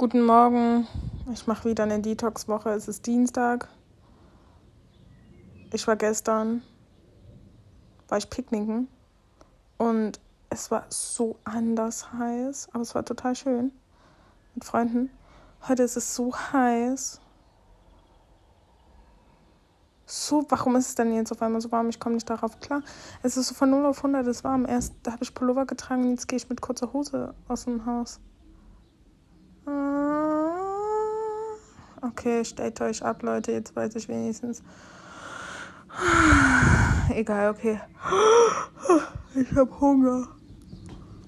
Guten 0.00 0.24
Morgen. 0.24 0.86
Ich 1.30 1.46
mache 1.46 1.68
wieder 1.68 1.84
eine 1.84 2.00
Detox-Woche. 2.00 2.70
Es 2.70 2.88
ist 2.88 3.04
Dienstag. 3.04 3.68
Ich 5.74 5.86
war 5.86 5.94
gestern, 5.96 6.62
war 8.08 8.16
ich 8.16 8.30
picknicken 8.30 8.88
und 9.76 10.18
es 10.48 10.70
war 10.70 10.86
so 10.88 11.36
anders 11.44 12.14
heiß, 12.14 12.70
aber 12.72 12.80
es 12.80 12.94
war 12.94 13.04
total 13.04 13.36
schön 13.36 13.72
mit 14.54 14.64
Freunden. 14.64 15.10
Heute 15.68 15.82
ist 15.82 15.98
es 15.98 16.14
so 16.14 16.34
heiß. 16.34 17.20
So, 20.06 20.46
warum 20.48 20.76
ist 20.76 20.88
es 20.88 20.94
denn 20.94 21.12
jetzt 21.12 21.30
auf 21.30 21.42
einmal 21.42 21.60
so 21.60 21.70
warm? 21.72 21.90
Ich 21.90 22.00
komme 22.00 22.14
nicht 22.14 22.30
darauf 22.30 22.58
klar. 22.60 22.82
Es 23.22 23.36
ist 23.36 23.48
so 23.48 23.54
von 23.54 23.68
0 23.68 23.84
auf 23.84 23.98
100 23.98 24.26
ist 24.28 24.44
warm. 24.44 24.64
Erst 24.64 24.94
da 25.02 25.12
habe 25.12 25.24
ich 25.24 25.34
Pullover 25.34 25.66
getragen, 25.66 26.08
jetzt 26.08 26.26
gehe 26.26 26.38
ich 26.38 26.48
mit 26.48 26.62
kurzer 26.62 26.94
Hose 26.94 27.34
aus 27.48 27.66
dem 27.66 27.84
Haus. 27.84 28.18
Okay, 32.02 32.44
stellt 32.44 32.80
euch 32.80 33.04
ab, 33.04 33.22
Leute. 33.22 33.52
Jetzt 33.52 33.76
weiß 33.76 33.94
ich 33.96 34.08
wenigstens. 34.08 34.62
Egal, 37.10 37.50
okay. 37.50 37.80
Ich 39.34 39.54
habe 39.56 39.80
Hunger. 39.80 40.28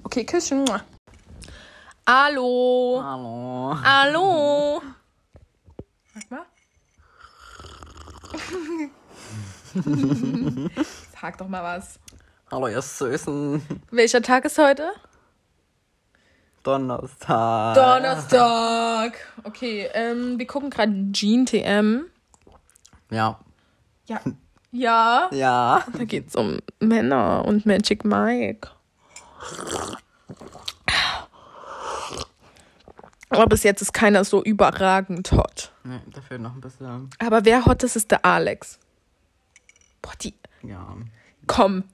Okay, 0.05 0.25
Küsschen. 0.25 0.65
Hallo. 2.07 3.01
Hallo. 3.03 3.77
Hallo. 3.83 4.83
Sag 6.15 6.31
mal. 6.31 6.47
Sag 11.20 11.39
doch 11.39 11.48
mal 11.48 11.62
was. 11.62 11.98
Hallo, 12.51 12.69
ihr 12.69 12.83
Süßen. 12.83 13.62
Welcher 13.91 14.23
Tag 14.23 14.45
ist 14.45 14.59
heute? 14.59 14.93
Donnerstag. 16.62 17.75
Donnerstag. 17.75 19.19
Okay, 19.45 19.89
ähm, 19.95 20.39
wir 20.39 20.47
gucken 20.47 20.70
gerade 20.70 20.93
Gene 21.12 21.45
TM. 21.45 22.06
Ja. 23.11 23.39
Ja. 24.06 24.20
Ja. 24.75 25.28
Ja. 25.33 25.84
Da 25.92 26.05
geht's 26.05 26.34
um 26.34 26.56
Männer 26.81 27.45
und 27.45 27.67
Magic 27.67 28.06
Mike. 28.06 28.70
Aber 33.29 33.47
bis 33.47 33.62
jetzt 33.62 33.83
ist 33.83 33.92
keiner 33.92 34.25
so 34.25 34.42
überragend 34.42 35.31
hot. 35.33 35.73
Nee, 35.84 36.01
da 36.11 36.23
fehlt 36.23 36.41
noch 36.41 36.55
ein 36.55 36.62
bisschen. 36.62 37.11
Aber 37.19 37.45
wer 37.45 37.67
hot 37.67 37.83
ist, 37.83 37.97
ist 37.97 38.11
der 38.11 38.25
Alex. 38.25 38.79
Boah, 40.01 40.12
die. 40.23 40.34
Ja. 40.62 40.97
Komm. 41.47 41.84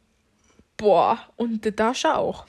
Boah. 0.76 1.18
Und 1.34 1.64
der 1.64 1.72
Dasha 1.72 2.14
auch. 2.14 2.46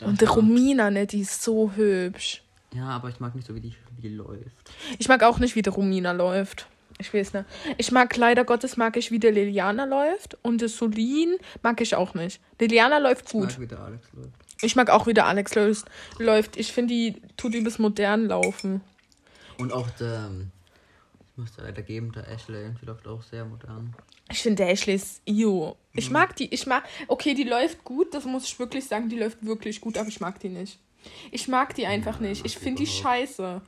Und 0.00 0.20
die 0.20 0.24
Romina, 0.26 0.90
ne, 0.90 1.06
die 1.06 1.20
ist 1.20 1.42
so 1.42 1.72
hübsch. 1.74 2.42
Ja, 2.72 2.88
aber 2.88 3.08
ich 3.08 3.18
mag 3.20 3.34
nicht 3.34 3.46
so, 3.46 3.54
wie 3.54 3.60
die, 3.60 3.74
wie 3.96 4.02
die 4.02 4.14
läuft. 4.14 4.70
Ich 4.98 5.08
mag 5.08 5.22
auch 5.22 5.38
nicht, 5.38 5.56
wie 5.56 5.62
die 5.62 5.70
Romina 5.70 6.12
läuft. 6.12 6.66
Ich 6.98 7.12
weiß 7.14 7.32
nicht. 7.32 7.46
Ich 7.78 7.92
mag 7.92 8.14
leider 8.16 8.44
Gottes 8.44 8.76
mag 8.76 8.96
ich, 8.96 9.10
wie 9.10 9.18
der 9.18 9.32
Liliana 9.32 9.84
läuft. 9.84 10.36
Und 10.42 10.60
der 10.60 10.68
Solin 10.68 11.36
mag 11.62 11.80
ich 11.80 11.94
auch 11.94 12.14
nicht. 12.14 12.40
Liliana 12.60 12.98
läuft 12.98 13.26
Ich 13.26 13.32
gut. 13.32 13.48
mag, 13.50 13.60
wie 13.60 13.66
der 13.66 13.80
Alex 13.80 14.06
läuft. 14.12 14.30
Ich 14.62 14.76
mag 14.76 14.90
auch, 14.90 15.06
wie 15.06 15.14
der 15.14 15.26
Alex 15.26 15.54
läuft. 16.18 16.56
Ich 16.58 16.72
finde, 16.72 16.92
die 16.94 17.16
tut 17.36 17.54
übelst 17.54 17.78
modern 17.78 18.26
laufen. 18.26 18.82
Und 19.56 19.72
auch 19.72 19.88
der, 19.90 20.26
ähm, 20.30 20.50
ich 21.32 21.36
muss 21.38 21.52
da 21.56 21.62
leider 21.62 21.82
geben, 21.82 22.12
der 22.12 22.28
Ashley, 22.28 22.70
die 22.80 22.86
läuft 22.86 23.06
auch 23.08 23.22
sehr 23.22 23.44
modern. 23.46 23.94
Ich 24.30 24.40
finde, 24.42 24.56
der 24.64 24.70
Ashley 24.70 24.94
ist 24.94 25.22
io. 25.26 25.76
Ich 25.94 26.10
mag 26.10 26.36
die. 26.36 26.52
Ich 26.52 26.66
mag. 26.66 26.84
Okay, 27.08 27.34
die 27.34 27.44
läuft 27.44 27.84
gut, 27.84 28.14
das 28.14 28.24
muss 28.24 28.44
ich 28.44 28.58
wirklich 28.58 28.86
sagen. 28.86 29.08
Die 29.08 29.18
läuft 29.18 29.44
wirklich 29.44 29.80
gut, 29.80 29.98
aber 29.98 30.08
ich 30.08 30.20
mag 30.20 30.38
die 30.40 30.48
nicht. 30.48 30.78
Ich 31.30 31.48
mag 31.48 31.74
die 31.74 31.86
einfach 31.86 32.20
nicht. 32.20 32.44
Ich 32.44 32.58
finde 32.58 32.82
die 32.82 32.86
scheiße. 32.86 33.60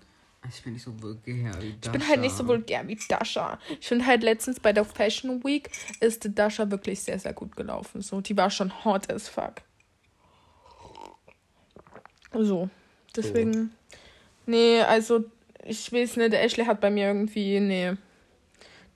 Ich 0.48 0.62
bin 0.62 0.72
nicht 0.72 0.82
so 0.82 1.00
vulgär 1.00 1.52
wie 1.60 1.74
Ich 1.82 1.90
bin 1.90 2.08
halt 2.08 2.20
nicht 2.20 2.34
so 2.34 2.46
vulgär 2.46 2.86
wie 2.88 2.98
Dasha. 3.08 3.58
Ich 3.80 3.86
finde 3.86 4.06
halt 4.06 4.22
letztens 4.22 4.58
bei 4.58 4.72
der 4.72 4.84
Fashion 4.84 5.42
Week 5.44 5.70
ist 6.00 6.28
Dasha 6.36 6.70
wirklich 6.70 7.00
sehr, 7.00 7.18
sehr 7.18 7.32
gut 7.32 7.56
gelaufen. 7.56 8.02
So, 8.02 8.20
die 8.20 8.36
war 8.36 8.50
schon 8.50 8.84
hot 8.84 9.10
as 9.12 9.28
fuck. 9.28 9.62
So, 12.32 12.68
deswegen. 13.14 13.72
Nee, 14.46 14.80
also, 14.80 15.24
ich 15.64 15.92
weiß 15.92 16.16
nicht, 16.16 16.32
der 16.32 16.42
Ashley 16.42 16.64
hat 16.64 16.80
bei 16.80 16.90
mir 16.90 17.06
irgendwie. 17.06 17.60
Nee. 17.60 17.92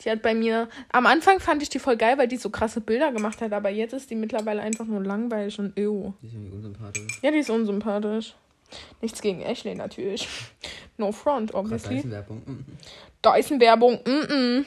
Die 0.02 0.10
hat 0.10 0.22
bei 0.22 0.34
mir. 0.34 0.68
Am 0.90 1.06
Anfang 1.06 1.40
fand 1.40 1.62
ich 1.62 1.68
die 1.68 1.78
voll 1.78 1.96
geil, 1.96 2.18
weil 2.18 2.28
die 2.28 2.36
so 2.36 2.50
krasse 2.50 2.80
Bilder 2.80 3.12
gemacht 3.12 3.40
hat, 3.40 3.52
aber 3.52 3.70
jetzt 3.70 3.94
ist 3.94 4.10
die 4.10 4.14
mittlerweile 4.14 4.60
einfach 4.60 4.84
nur 4.84 5.02
langweilig 5.02 5.58
und 5.58 5.78
ew. 5.78 6.12
Die 6.20 6.26
ist 6.26 6.34
irgendwie 6.34 6.54
unsympathisch. 6.54 7.20
Ja, 7.22 7.30
die 7.30 7.38
ist 7.38 7.50
unsympathisch. 7.50 8.34
Nichts 9.00 9.22
gegen 9.22 9.40
Ashley 9.42 9.74
natürlich. 9.74 10.28
No 10.98 11.12
front, 11.12 11.54
obviously. 11.54 12.02
Werbung. 12.10 12.42
Mhm. 12.44 12.64
Dyson-Werbung. 13.22 14.00
Mm 14.04 14.10
-mm. 14.10 14.64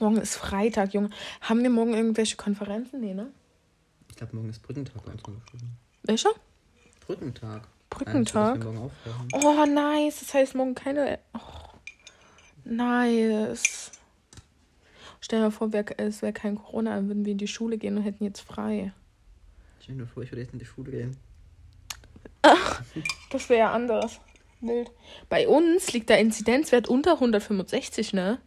Morgen 0.00 0.16
ist 0.18 0.36
Freitag, 0.36 0.92
Junge. 0.92 1.10
Haben 1.40 1.62
wir 1.62 1.70
morgen 1.70 1.94
irgendwelche 1.94 2.36
Konferenzen? 2.36 3.00
Nee, 3.00 3.14
ne? 3.14 3.30
Ich 4.10 4.16
glaube, 4.16 4.36
morgen 4.36 4.50
ist 4.50 4.62
Brückentag. 4.62 5.02
Welcher? 6.02 6.30
Brückentag. 7.06 7.68
Brückentag? 7.96 8.62
Morgen 8.62 8.78
aufhören. 8.78 9.28
Oh, 9.32 9.66
nice. 9.66 10.20
Das 10.20 10.34
heißt 10.34 10.54
morgen 10.54 10.74
keine. 10.74 11.18
Oh, 11.34 11.38
nice. 12.64 13.90
Stell 15.20 15.40
dir 15.40 15.46
mal 15.46 15.50
vor, 15.50 15.72
wär, 15.72 15.84
es 15.98 16.22
wäre 16.22 16.32
kein 16.32 16.56
Corona, 16.56 16.94
dann 16.94 17.08
würden 17.08 17.24
wir 17.24 17.32
in 17.32 17.38
die 17.38 17.48
Schule 17.48 17.78
gehen 17.78 17.96
und 17.96 18.04
hätten 18.04 18.22
jetzt 18.24 18.40
frei. 18.40 18.92
Stell 19.80 19.96
dir 19.96 20.06
vor, 20.06 20.22
ich 20.22 20.30
würde 20.30 20.42
jetzt 20.42 20.52
in 20.52 20.58
die 20.58 20.64
Schule 20.64 20.90
gehen. 20.90 21.16
Das 23.30 23.48
wäre 23.48 23.60
ja 23.60 23.72
anders. 23.72 24.20
Wild. 24.60 24.90
Bei 25.28 25.48
uns 25.48 25.92
liegt 25.92 26.08
der 26.10 26.18
Inzidenzwert 26.18 26.88
unter 26.88 27.14
165, 27.14 28.12
ne? 28.12 28.40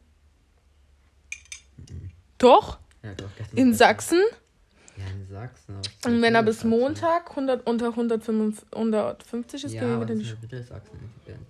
Doch. 2.37 2.79
Ja, 3.03 3.13
doch, 3.13 3.29
In. 3.53 3.73
Sachsen. 3.73 4.21
Ja, 4.99 5.05
in 5.13 5.25
Sachsen. 5.27 5.75
Und 6.05 6.21
wenn 6.21 6.35
er 6.35 6.43
bis. 6.43 6.63
Montag 6.63 7.29
100, 7.29 7.65
unter 7.65 7.87
155, 7.87 8.67
150 8.73 9.63
ist, 9.63 9.73
Ja, 9.73 9.81
gehen 9.81 9.89
wir 9.91 10.01
wieder 10.01 10.13
in 10.13 10.19
die 10.19 10.25
Schule. 10.25 10.37
ja 10.41 10.41
Mittelsachsen. 10.57 10.99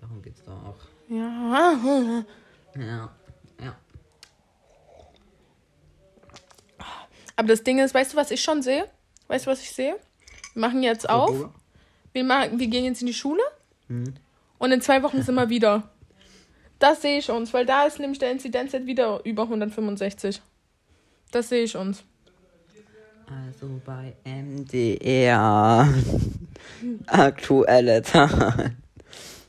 Darum 0.02 0.22
geht's 0.22 0.44
da 0.44 0.52
auch. 0.54 0.78
Ja. 1.10 2.24
Ja. 2.80 3.10
Ja. 3.64 3.76
Aber 7.36 7.48
das 7.48 7.64
Ding 7.64 7.80
ist, 7.80 7.94
weißt 7.94 8.14
du, 8.14 8.18
was 8.18 8.32
ich 8.32 8.42
schon 8.44 8.62
sehe? 8.62 8.86
Weißt 9.28 9.46
du, 9.46 9.52
was 9.52 9.62
ich 9.62 9.72
sehe? 9.72 9.96
Wir 10.54 10.60
machen 10.62 10.84
jetzt 10.84 11.10
auf. 11.10 11.50
Wir, 12.12 12.24
machen, 12.24 12.60
wir 12.60 12.68
gehen 12.68 12.86
jetzt 12.86 13.02
in 13.02 13.08
die 13.08 13.14
Schule. 13.14 13.42
Mhm. 13.88 14.16
Und 14.58 14.72
in 14.72 14.82
zwei 14.82 15.02
Wochen 15.04 15.22
sind 15.22 15.36
wir 15.36 15.50
wieder. 15.50 15.90
Das 16.80 17.02
sehe 17.02 17.18
ich 17.20 17.30
uns, 17.30 17.54
weil 17.54 17.66
da 17.66 17.86
ist 17.86 18.00
nämlich 18.00 18.20
der 18.20 18.32
Inzidenzwert 18.32 18.86
wieder 18.86 19.22
über 19.26 19.44
165. 19.44 20.42
Das 21.32 21.50
sehe 21.50 21.64
ich 21.64 21.76
uns. 21.76 22.04
Also 23.30 23.80
bei 23.86 24.16
MDR. 24.24 25.88
Aktuelle 27.08 28.02
Zahl. 28.02 28.76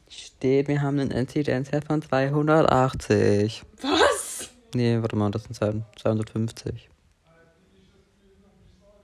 Steht, 0.09 0.69
wir 0.69 0.83
haben 0.83 0.99
einen 0.99 1.11
Inzidenzwert 1.11 1.87
von 1.87 2.03
280. 2.03 3.63
Was? 3.81 4.51
Nee, 4.75 5.01
warte 5.01 5.17
mal, 5.17 5.31
das 5.31 5.45
sind 5.45 5.85
250. 5.97 6.91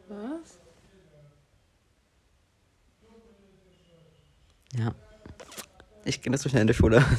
Was? 0.09 0.59
Ja. 4.79 4.95
Ich 6.05 6.21
gehe 6.21 6.31
nicht 6.31 6.43
so 6.43 6.51
schnell 6.51 6.63
in 6.63 6.69
die 6.69 6.75
Schule. 6.75 7.03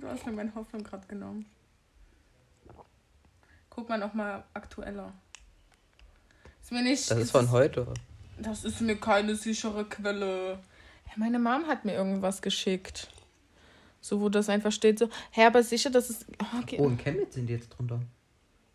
Du 0.00 0.12
hast 0.12 0.24
mir 0.24 0.32
meine 0.32 0.54
Hoffnung 0.54 0.84
gerade 0.84 1.04
genommen. 1.08 1.46
Guck 3.76 3.90
mal 3.90 3.98
nochmal 3.98 4.42
aktueller. 4.54 5.12
Ist 6.62 6.72
mir 6.72 6.82
nicht. 6.82 7.10
Das 7.10 7.18
ist 7.18 7.30
von 7.30 7.50
heute. 7.50 7.86
Das 8.38 8.64
ist 8.64 8.80
mir 8.80 8.96
keine 8.96 9.36
sichere 9.36 9.84
Quelle. 9.84 10.52
Ja, 11.06 11.12
meine 11.16 11.38
Mom 11.38 11.66
hat 11.66 11.84
mir 11.84 11.92
irgendwas 11.92 12.40
geschickt. 12.40 13.08
So, 14.00 14.22
wo 14.22 14.30
das 14.30 14.48
einfach 14.48 14.72
steht, 14.72 14.98
so, 14.98 15.10
hä, 15.30 15.44
aber 15.44 15.62
sicher, 15.62 15.90
dass 15.90 16.08
es. 16.08 16.24
Oh, 16.42 16.58
okay. 16.62 16.76
Oh, 16.80 16.88
in 16.88 16.96
Chemnitz 16.96 17.34
sind 17.34 17.48
die 17.48 17.52
jetzt 17.52 17.68
drunter. 17.68 18.00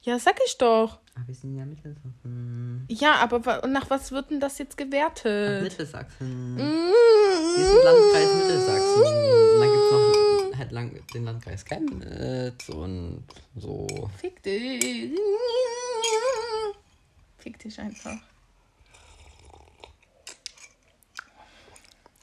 Ja, 0.03 0.19
sag 0.19 0.35
ich 0.45 0.57
doch. 0.59 0.99
Ah, 1.15 1.21
wir 1.25 1.33
sind 1.33 1.57
ja 1.57 1.65
Mittelsachsen. 1.65 2.85
Ja, 2.87 3.15
aber 3.15 3.67
nach 3.67 3.89
was 3.89 4.11
wird 4.11 4.29
denn 4.29 4.39
das 4.39 4.59
jetzt 4.59 4.75
Ach, 4.79 4.85
gewertet? 4.85 5.63
Mittelsachsen. 5.63 6.55
Mm. 6.55 6.57
Wir 6.57 7.65
sind 7.65 7.83
Landkreis 7.83 8.35
Mittelsachsen. 8.35 9.01
Und 9.01 9.59
dann 9.61 9.71
gibt 9.71 9.83
es 9.83 9.91
noch 9.91 10.20
halt 10.61 10.71
lang, 10.71 11.07
den 11.13 11.25
Landkreis 11.25 11.65
Chemnitz 11.65 12.69
und 12.69 13.25
so. 13.55 13.87
Fick 14.17 14.41
dich. 14.43 15.11
Fick 17.37 17.57
dich 17.59 17.79
einfach. 17.79 18.17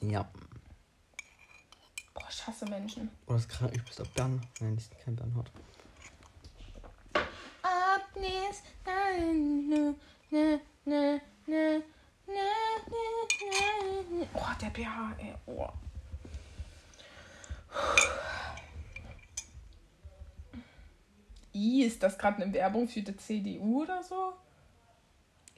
Ja. 0.01 0.29
Boah, 2.13 2.27
ich 2.29 2.47
hasse 2.47 2.65
Menschen. 2.65 3.09
Oh, 3.27 3.33
das 3.33 3.41
ist 3.41 3.49
gerade 3.49 3.75
übelst 3.75 4.13
Bern. 4.13 4.41
Nein, 4.61 4.75
das 4.75 4.85
ist 4.85 4.99
kein 5.03 5.15
Bernhard. 5.15 5.51
Agnes, 7.61 8.63
nein, 8.85 9.67
ne, 9.67 9.95
ne, 10.31 10.61
ne, 10.85 11.21
ne, 11.45 11.83
ne, 12.25 12.63
ne. 14.09 14.27
der 14.61 14.69
BH, 14.69 15.15
ey. 15.17 15.35
Oh. 15.45 15.69
I, 21.53 21.83
ist 21.83 22.03
das 22.03 22.17
gerade 22.17 22.41
eine 22.41 22.53
Werbung 22.53 22.87
für 22.87 23.01
die 23.01 23.15
CDU 23.17 23.83
oder 23.83 24.03
so? 24.03 24.33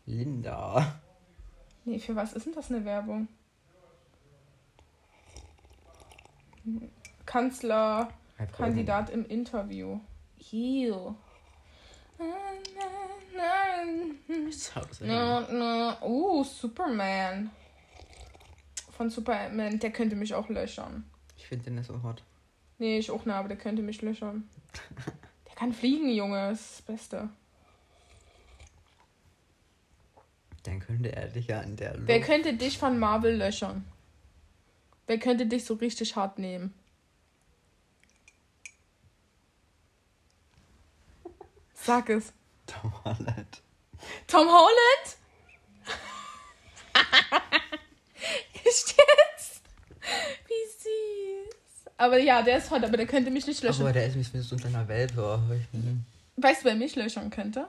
Linda. 0.05 0.99
Nee, 1.85 1.99
für 1.99 2.15
was 2.15 2.33
ist 2.33 2.45
denn 2.45 2.53
das 2.53 2.69
eine 2.69 2.85
Werbung? 2.85 3.27
Kanzler, 7.25 8.09
Kandidat 8.55 9.09
im 9.09 9.25
Interview. 9.25 9.99
Ist 14.47 14.73
Na, 15.01 15.47
na. 15.51 16.01
Uh, 16.01 16.43
Superman. 16.43 17.51
Von 18.91 19.09
Superman, 19.09 19.79
der 19.79 19.91
könnte 19.91 20.15
mich 20.15 20.33
auch 20.33 20.49
löchern. 20.49 21.09
Ich 21.37 21.47
finde 21.47 21.65
den 21.65 21.75
nicht 21.75 21.87
so 21.87 22.03
hot. 22.03 22.23
Nee, 22.77 22.99
ich 22.99 23.09
auch 23.09 23.25
nicht, 23.25 23.35
aber 23.35 23.47
der 23.47 23.57
könnte 23.57 23.81
mich 23.81 24.01
löchern. 24.01 24.49
Kann 25.61 25.73
fliegen, 25.73 26.09
Junge, 26.09 26.49
das 26.49 26.59
ist 26.59 26.71
das 26.71 26.81
Beste. 26.81 27.29
Dann 30.63 30.79
könnte 30.79 31.15
er 31.15 31.27
dich 31.27 31.45
ja 31.45 31.61
in 31.61 31.75
der 31.75 31.97
Luft. 31.97 32.07
Wer 32.07 32.19
könnte 32.21 32.55
dich 32.55 32.79
von 32.79 32.97
Marvel 32.97 33.37
löchern? 33.37 33.85
Wer 35.05 35.19
könnte 35.19 35.45
dich 35.45 35.63
so 35.63 35.75
richtig 35.75 36.15
hart 36.15 36.39
nehmen? 36.39 36.73
Sag 41.75 42.09
es. 42.09 42.33
Tom 42.65 42.91
Holland. 43.05 43.61
Tom 44.25 44.47
Holland? 44.47 45.17
Echt 48.65 48.95
jetzt? 48.97 49.61
Wie 50.47 50.71
süß. 50.79 51.60
Aber 52.01 52.17
ja, 52.17 52.41
der 52.41 52.57
ist 52.57 52.71
hot, 52.71 52.83
aber 52.83 52.97
der 52.97 53.05
könnte 53.05 53.29
mich 53.29 53.45
nicht 53.45 53.61
löchern. 53.61 53.81
Aber 53.81 53.93
der 53.93 54.07
ist 54.07 54.15
wie 54.33 54.39
so 54.39 54.55
ein 54.55 54.59
kleiner 54.59 54.87
Welpe. 54.87 55.39
Ich 55.61 55.67
bin- 55.69 56.03
Weißt 56.37 56.61
du, 56.63 56.65
wer 56.65 56.75
mich 56.75 56.95
löchern 56.95 57.29
könnte? 57.29 57.67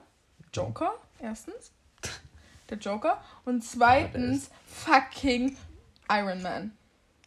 Joker, 0.51 0.91
erstens. 1.21 1.71
Der 2.69 2.77
Joker. 2.79 3.21
Und 3.45 3.63
zweitens 3.63 4.49
fucking 4.65 5.55
Iron 6.09 6.41
Man. 6.41 6.71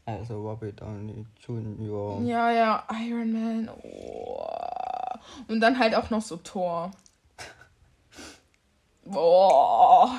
Also 0.05 0.41
Robert 0.49 0.81
Downey 0.81 1.25
Jr. 1.47 2.23
Ja, 2.25 2.50
ja, 2.50 2.85
Iron 3.06 3.32
Man. 3.32 3.69
Oh. 3.82 4.49
Und 5.47 5.61
dann 5.61 5.79
halt 5.79 5.94
auch 5.94 6.11
noch 6.11 6.23
so 6.23 6.37
Thor. 6.38 6.91
Boah. 9.05 10.11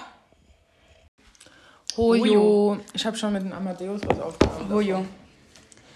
Hojo. 1.97 2.77
Ich 2.93 3.05
habe 3.05 3.17
schon 3.17 3.33
mit 3.33 3.41
dem 3.43 3.51
Amadeus 3.53 4.01
was 4.07 4.19
aufgenommen. 4.19 4.69
Hojo. 4.71 5.05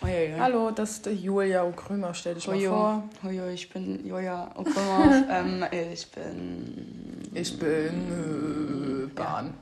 Hojo. 0.01 0.39
Hallo, 0.39 0.71
das 0.71 0.92
ist 0.92 1.06
Julia 1.07 1.63
Okrümer. 1.63 2.13
Stell 2.13 2.36
dich 2.36 2.48
mal 2.48 2.56
Hojo. 2.57 2.69
vor. 2.71 3.03
Hojo, 3.24 3.48
ich 3.50 3.69
bin 3.69 4.06
Joja 4.06 4.50
Okrumov. 4.56 5.13
ähm, 5.30 5.63
ich 5.71 6.09
bin. 6.12 7.30
Ich 7.33 7.57
bin 7.59 9.07
äh, 9.12 9.15
Bahn. 9.15 9.53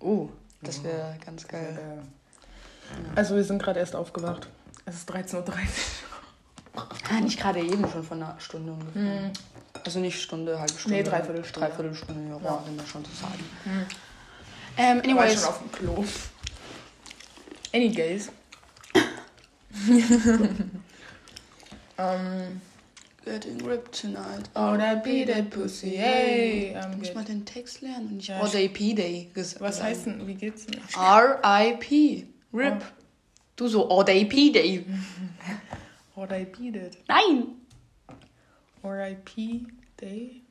Oh, 0.00 0.28
das 0.62 0.82
wäre 0.84 1.16
ganz 1.24 1.46
geil. 1.48 2.02
Also 3.14 3.36
wir 3.36 3.44
sind 3.44 3.62
gerade 3.62 3.80
erst 3.80 3.96
aufgewacht. 3.96 4.48
Es 4.84 4.96
ist 4.96 5.10
13.30 5.10 5.36
Uhr. 5.36 5.54
Ah, 7.10 7.20
nicht 7.20 7.38
gerade 7.40 7.60
eben 7.60 7.88
schon 7.90 8.02
von 8.04 8.22
einer 8.22 8.38
Stunde 8.38 8.72
ungefähr. 8.72 9.30
Also 9.84 9.98
nicht 9.98 10.20
Stunde, 10.20 10.58
halbe 10.58 10.72
Stunde. 10.74 10.98
Nee, 10.98 11.02
Dreiviertelstunde. 11.04 11.68
Dreiviertelstunde, 11.68 12.28
ja, 12.30 12.36
Ja. 12.44 12.62
wenn 12.66 12.76
man 12.76 12.86
schon 12.86 13.04
so 13.04 13.10
sagen. 13.12 13.44
Ähm, 14.76 15.00
Ich 15.04 15.14
war 15.14 15.22
anyways. 15.22 15.40
schon 15.40 15.48
auf 15.48 15.58
dem 15.58 15.72
Klo. 15.72 16.04
Anyways. 17.72 18.30
um, 21.98 22.60
Getting 23.24 23.58
ripped 23.58 23.92
tonight. 23.92 24.48
oh, 24.56 24.76
that 24.76 25.04
be 25.04 25.24
that 25.24 25.50
pussy, 25.50 25.96
hey. 25.96 26.74
I'm 26.74 26.98
Muss 26.98 27.14
mal 27.14 27.24
den 27.24 27.44
Text 27.44 27.82
lernen 27.82 28.08
und 28.08 28.16
nicht 28.16 28.30
RIP 28.30 28.96
Day 28.96 29.30
gesagt. 29.34 29.60
Was 29.60 29.82
heißt 29.82 30.06
denn, 30.06 30.26
wie 30.26 30.34
geht's 30.34 30.66
denn? 30.66 30.80
RIP. 30.96 32.26
RIP. 32.52 32.82
Oh. 32.82 32.86
Du 33.56 33.68
so 33.68 33.82
RIP 34.00 34.52
Day. 34.52 34.86
Or 36.16 36.30
I 36.30 36.44
beat 36.44 36.76
it. 36.76 36.98
Nein. 37.08 37.56
R.I.P. 38.82 39.66
Day. 39.96 40.42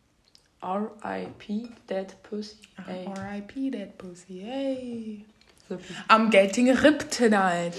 RIP 0.63 1.88
Dead 1.88 2.13
Pussy. 2.24 2.57
R.I.P. 2.88 3.69
that 3.71 3.98
pussy, 3.98 4.39
hey. 4.39 5.25
RIP. 5.69 5.81
I'm 6.10 6.30
getting 6.30 6.74
ripped 6.74 7.12
tonight. 7.12 7.75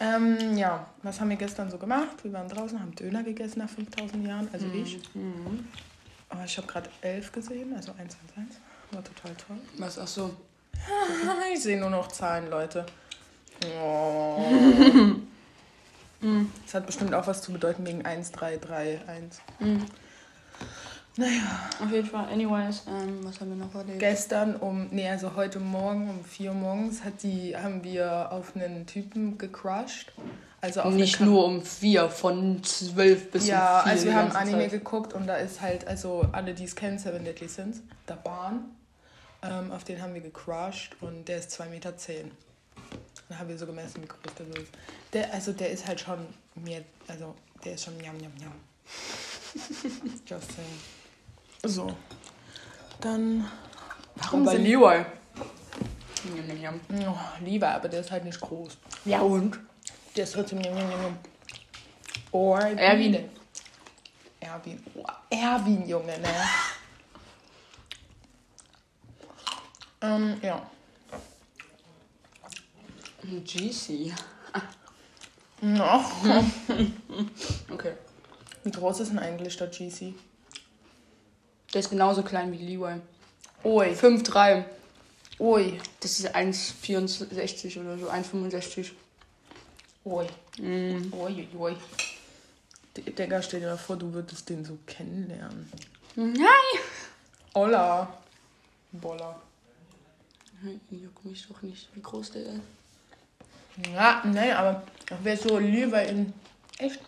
Ähm, 0.00 0.56
ja, 0.56 0.86
was 1.02 1.20
haben 1.20 1.30
wir 1.30 1.36
gestern 1.36 1.70
so 1.70 1.78
gemacht? 1.78 2.22
Wir 2.22 2.32
waren 2.32 2.48
draußen, 2.48 2.80
haben 2.80 2.94
Döner 2.94 3.22
gegessen 3.22 3.60
nach 3.60 3.68
5000 3.68 4.26
Jahren, 4.26 4.48
also 4.52 4.66
ich. 4.74 4.98
Aber 6.28 6.44
ich 6.44 6.56
habe 6.56 6.66
gerade 6.66 6.90
11 7.02 7.32
gesehen, 7.32 7.74
also 7.74 7.92
1, 7.92 8.00
1, 8.00 8.48
1. 8.48 8.56
War 8.92 9.04
total 9.04 9.34
toll. 9.34 9.56
Was? 9.78 9.98
Ach 9.98 10.06
so. 10.06 10.34
Ich 11.52 11.62
sehe 11.62 11.78
nur 11.78 11.90
noch 11.90 12.08
Zahlen, 12.08 12.50
Leute. 12.50 12.84
Oh. 13.80 14.44
Das 16.64 16.74
hat 16.74 16.86
bestimmt 16.86 17.12
auch 17.12 17.26
was 17.26 17.42
zu 17.42 17.52
bedeuten 17.52 17.86
wegen 17.86 18.02
1, 18.06 18.32
3, 18.32 18.56
3, 18.56 19.00
1. 19.06 19.40
Naja. 21.16 21.70
Auf 21.80 21.90
jeden 21.92 22.08
Fall. 22.08 22.26
Anyways, 22.32 22.82
ähm, 22.88 23.20
was 23.22 23.40
haben 23.40 23.50
wir 23.56 23.64
noch 23.64 23.74
erlebt? 23.74 24.00
Gestern 24.00 24.56
um, 24.56 24.88
nee, 24.90 25.08
also 25.08 25.34
heute 25.36 25.60
Morgen 25.60 26.10
um 26.10 26.24
4 26.24 26.50
Uhr 26.50 26.56
morgens 26.56 27.04
hat 27.04 27.22
die, 27.22 27.56
haben 27.56 27.84
wir 27.84 28.32
auf 28.32 28.56
einen 28.56 28.84
Typen 28.86 29.38
gecrushed. 29.38 30.12
Also 30.60 30.80
auf 30.80 30.94
Nicht 30.94 31.20
nur 31.20 31.44
um 31.44 31.62
vier, 31.62 32.08
von 32.08 32.64
zwölf 32.64 33.30
bis 33.30 33.46
Ja, 33.46 33.78
um 33.80 33.82
vier. 33.84 33.92
also 33.92 34.04
die 34.06 34.10
wir 34.10 34.16
haben 34.16 34.32
Anime 34.32 34.62
Zeit. 34.62 34.70
geguckt 34.70 35.12
und 35.12 35.26
da 35.26 35.36
ist 35.36 35.60
halt, 35.60 35.86
also 35.86 36.26
alle, 36.32 36.54
die 36.54 36.64
es 36.64 36.74
kennen, 36.74 36.98
Seven 36.98 37.22
Deadly 37.24 37.48
Sins, 37.48 37.82
der 38.08 38.14
Bahn. 38.14 38.64
Ähm, 39.42 39.70
auf 39.72 39.84
den 39.84 40.00
haben 40.00 40.14
wir 40.14 40.22
gecrushed 40.22 40.96
und 41.02 41.28
der 41.28 41.38
ist 41.38 41.50
2,10 41.60 41.68
Meter. 41.68 41.96
Zehn. 41.98 42.30
Dann 43.28 43.38
haben 43.38 43.48
wir 43.50 43.58
so 43.58 43.66
gemessen, 43.66 44.02
wie 44.02 44.06
groß 44.06 44.34
der 44.38 44.46
so 44.46 44.52
ist. 44.54 44.72
Der, 45.12 45.32
also 45.34 45.52
der 45.52 45.70
ist 45.70 45.86
halt 45.86 46.00
schon 46.00 46.18
mehr, 46.54 46.80
also 47.08 47.34
der 47.64 47.74
ist 47.74 47.84
schon 47.84 47.94
jam, 48.00 48.18
jam, 48.20 48.32
jam. 48.40 48.52
Just 50.26 50.50
saying. 50.52 50.80
So. 51.64 51.86
Dann. 53.00 53.50
Warum 54.16 54.46
sind 54.46 54.64
Levi. 54.64 55.04
Njam, 56.24 56.56
njam, 56.56 56.80
njam. 56.88 57.14
Oh, 57.14 57.44
lieber, 57.44 57.68
aber 57.68 57.88
der 57.88 58.00
ist 58.00 58.10
halt 58.10 58.24
nicht 58.24 58.40
groß. 58.40 58.76
Ja 59.04 59.20
und? 59.20 59.58
Der 60.16 60.24
ist 60.24 60.34
trotzdem 60.34 60.60
jam, 60.60 60.76
jam, 60.76 60.90
jam. 60.90 61.18
Or 62.32 62.60
Erwin. 62.60 63.28
Erwin. 64.40 64.82
Oh, 64.94 65.04
Erwin, 65.30 65.86
Junge, 65.88 66.18
ne? 66.18 66.34
ähm, 70.02 70.36
ja. 70.42 70.62
GC. 73.22 74.12
No. 75.60 76.04
Okay. 77.70 77.92
Wie 78.64 78.70
groß 78.70 79.00
ist 79.00 79.10
denn 79.10 79.18
eigentlich 79.18 79.56
der 79.56 79.68
GC? 79.68 80.14
Der 81.74 81.80
ist 81.80 81.90
genauso 81.90 82.22
klein 82.22 82.52
wie 82.52 82.58
Levi. 82.58 83.00
Ui. 83.64 83.86
5,3. 83.86 84.64
Ui. 85.40 85.80
Das 85.98 86.20
ist 86.20 86.34
1,64 86.34 87.80
oder 87.80 87.98
so, 87.98 88.08
1,65. 88.08 88.92
Ui. 90.04 90.26
Mm. 90.58 91.12
Ui, 91.12 91.48
ui. 91.58 91.76
Digga, 92.96 93.42
stell 93.42 93.60
dir 93.60 93.66
mal 93.66 93.76
vor, 93.76 93.96
du 93.96 94.12
würdest 94.12 94.48
den 94.48 94.64
so 94.64 94.78
kennenlernen. 94.86 95.68
Nein! 96.14 96.80
Olla. 97.54 98.18
Bolla. 98.92 99.42
Juckt 100.90 101.24
mich 101.24 101.46
doch 101.48 101.60
nicht, 101.62 101.88
wie 101.94 102.00
groß 102.00 102.30
der 102.32 102.42
ist. 102.42 102.60
Ja, 103.92 104.22
nein, 104.24 104.52
aber 104.52 104.84
wäre 105.22 105.36
so 105.36 105.58
lieber 105.58 106.02
in. 106.04 106.32
Echt? 106.78 107.00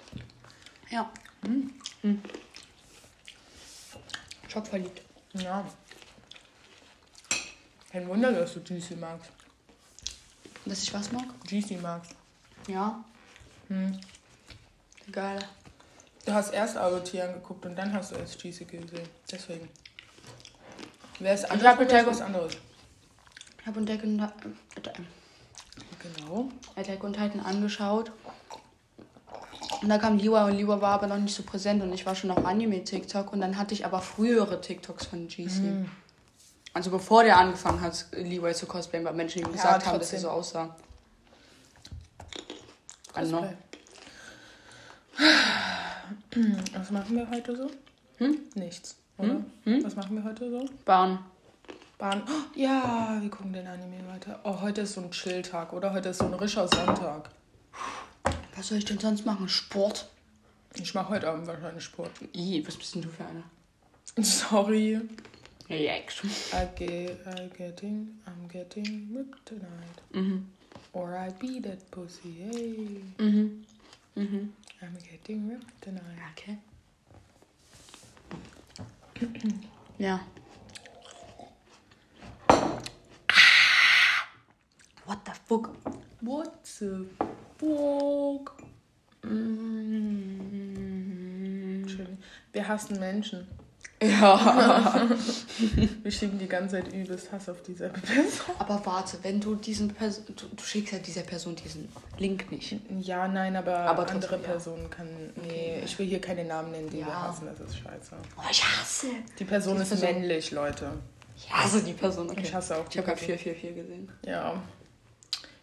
Ja. 0.90 1.08
Mhm. 1.42 2.20
Schockverliebt. 4.56 5.02
Ja. 5.34 5.66
Kein 7.92 8.08
Wunder, 8.08 8.32
dass 8.32 8.54
du 8.54 8.60
GC 8.60 8.96
magst. 8.98 9.30
Dass 10.64 10.82
ich 10.82 10.94
was 10.94 11.12
mag? 11.12 11.24
GC 11.46 11.78
magst. 11.82 12.12
Ja. 12.66 13.04
Hm. 13.68 14.00
Geil. 15.12 15.40
Du 16.24 16.32
hast 16.32 16.54
erst 16.54 16.78
Auto 16.78 17.20
angeguckt 17.20 17.66
und 17.66 17.76
dann 17.76 17.92
hast 17.92 18.12
du 18.12 18.16
erst 18.16 18.40
GC 18.40 18.64
gesehen. 18.66 19.06
Deswegen. 19.30 19.68
Wer 21.18 21.34
ist 21.34 21.44
anders? 21.50 21.66
hab 21.68 21.78
wäre 21.78 21.90
Attack- 21.90 22.06
was 22.06 22.20
anderes. 22.22 22.56
Ich 23.60 23.66
habe 23.66 23.80
Attack 23.80 24.04
Genau. 26.02 26.48
Attack 26.76 27.04
on 27.04 27.12
Titan 27.12 27.40
angeschaut. 27.40 28.10
Und 29.86 29.90
da 29.90 29.98
kam 29.98 30.18
Liwa 30.18 30.46
und 30.46 30.56
Liwa 30.56 30.80
war 30.80 30.94
aber 30.94 31.06
noch 31.06 31.16
nicht 31.16 31.32
so 31.32 31.44
präsent 31.44 31.80
und 31.80 31.92
ich 31.92 32.04
war 32.04 32.16
schon 32.16 32.32
auf 32.32 32.44
Anime-TikTok 32.44 33.32
und 33.32 33.40
dann 33.40 33.56
hatte 33.56 33.72
ich 33.72 33.86
aber 33.86 34.00
frühere 34.00 34.60
TikToks 34.60 35.06
von 35.06 35.28
GC. 35.28 35.86
Also 36.74 36.90
bevor 36.90 37.22
der 37.22 37.38
angefangen 37.38 37.80
hat, 37.80 38.04
Leroy 38.10 38.52
zu 38.52 38.66
cosplayen, 38.66 39.06
weil 39.06 39.14
Menschen 39.14 39.42
ihm 39.42 39.52
gesagt 39.52 39.86
haben, 39.86 40.00
dass 40.00 40.12
er 40.12 40.18
so 40.18 40.30
aussah. 40.30 40.74
Know. 43.14 43.48
Was 46.76 46.90
machen 46.90 47.16
wir 47.16 47.30
heute 47.30 47.54
so? 47.54 47.70
Hm? 48.16 48.38
Nichts, 48.56 48.96
oder? 49.18 49.36
Hm? 49.62 49.84
Was 49.84 49.94
machen 49.94 50.16
wir 50.16 50.24
heute 50.24 50.50
so? 50.50 50.68
Bahn. 50.84 51.20
Bahn. 51.96 52.24
Oh, 52.26 52.58
ja, 52.58 53.18
wir 53.20 53.30
gucken 53.30 53.52
den 53.52 53.68
Anime 53.68 54.04
weiter. 54.08 54.40
Oh, 54.42 54.60
heute 54.60 54.80
ist 54.80 54.94
so 54.94 55.00
ein 55.02 55.12
Chill-Tag, 55.12 55.72
oder? 55.72 55.92
Heute 55.92 56.08
ist 56.08 56.18
so 56.18 56.24
ein 56.24 56.34
rischer 56.34 56.66
Sonntag. 56.66 57.30
Was 58.56 58.68
soll 58.68 58.78
ich 58.78 58.86
denn 58.86 58.98
sonst 58.98 59.26
machen? 59.26 59.48
Sport? 59.48 60.08
Ich 60.74 60.94
mache 60.94 61.10
heute 61.10 61.28
Abend 61.28 61.46
wahrscheinlich 61.46 61.84
Sport. 61.84 62.10
Ih, 62.34 62.66
was 62.66 62.76
bist 62.76 62.94
denn 62.94 63.02
du 63.02 63.08
für 63.10 63.24
eine? 63.26 63.44
Sorry. 64.24 65.00
Reaction. 65.68 66.30
I 66.52 66.66
get, 66.74 67.18
I 67.26 67.48
getting, 67.56 68.18
I'm 68.26 68.48
getting 68.48 69.08
ripped 69.14 69.44
tonight. 69.44 70.02
Mhm. 70.12 70.46
Or 70.92 71.14
I 71.16 71.30
be 71.38 71.60
that 71.60 71.90
pussy, 71.90 72.32
hey. 72.50 73.02
Mhm. 73.18 73.64
Mhm. 74.14 74.52
I'm 74.80 74.96
getting 75.10 75.48
ripped 75.50 75.82
tonight. 75.82 76.02
Okay. 76.32 76.58
ja. 79.98 80.20
What 85.04 85.18
the 85.24 85.32
fuck? 85.46 85.76
What 86.20 86.64
the 86.64 87.06
fuck? 87.58 88.56
Mm. 89.22 89.86
Wir 92.52 92.66
hassen 92.68 92.98
Menschen. 92.98 93.46
Ja. 94.02 95.08
Wir 96.02 96.12
schieben 96.12 96.38
die 96.38 96.46
ganze 96.48 96.76
Zeit 96.76 96.92
übelst 96.92 97.32
Hass 97.32 97.48
auf 97.48 97.62
diese 97.62 97.88
Person. 97.88 98.54
Aber 98.58 98.84
warte, 98.84 99.16
wenn 99.22 99.40
du 99.40 99.54
diesen 99.54 99.88
Person, 99.88 100.24
du, 100.26 100.34
du 100.54 100.62
schickst 100.62 100.92
ja 100.92 100.98
dieser 100.98 101.22
Person 101.22 101.56
diesen 101.56 101.88
Link 102.18 102.50
nicht. 102.52 102.76
Ja, 103.00 103.26
nein, 103.26 103.56
aber, 103.56 103.78
Aber 103.78 104.02
trotzdem, 104.06 104.16
andere 104.16 104.36
ja. 104.36 104.42
Personen 104.52 104.90
kann. 104.90 105.08
Nee, 105.46 105.80
ich 105.82 105.98
will 105.98 106.06
hier 106.06 106.20
keine 106.20 106.44
Namen 106.44 106.72
nennen, 106.72 106.90
die 106.90 106.98
wir 106.98 107.06
Ja. 107.06 107.22
hassen, 107.28 107.46
das 107.46 107.58
ist 107.60 107.78
scheiße. 107.78 108.16
Oh, 108.36 108.42
ich 108.50 108.62
hasse. 108.62 109.06
Die 109.38 109.44
Person 109.44 109.76
Die 109.76 109.82
ist 109.82 109.88
Person- 109.88 110.12
männlich, 110.14 110.50
Leute. 110.50 110.92
Ich 111.34 111.50
hasse 111.50 111.82
die 111.82 111.94
Person. 111.94 112.28
Okay. 112.30 112.40
Ich 112.42 112.54
hasse 112.54 112.76
auch 112.76 112.82
Ich 112.84 112.88
die 112.90 112.98
habe 112.98 113.06
gerade 113.08 113.20
Person. 113.24 113.38
444 113.38 113.74
gesehen. 113.74 114.08
Ja. 114.26 114.62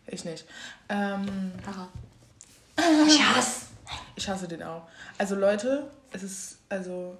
Ich 0.07 0.25
nicht. 0.25 0.45
Ähm, 0.89 1.51
Haha. 1.65 1.89
Ich 3.07 3.21
hasse. 3.21 3.67
ich 4.15 4.27
hasse 4.27 4.47
den 4.47 4.63
auch. 4.63 4.87
Also 5.17 5.35
Leute, 5.35 5.89
es 6.11 6.23
ist, 6.23 6.57
also, 6.69 7.17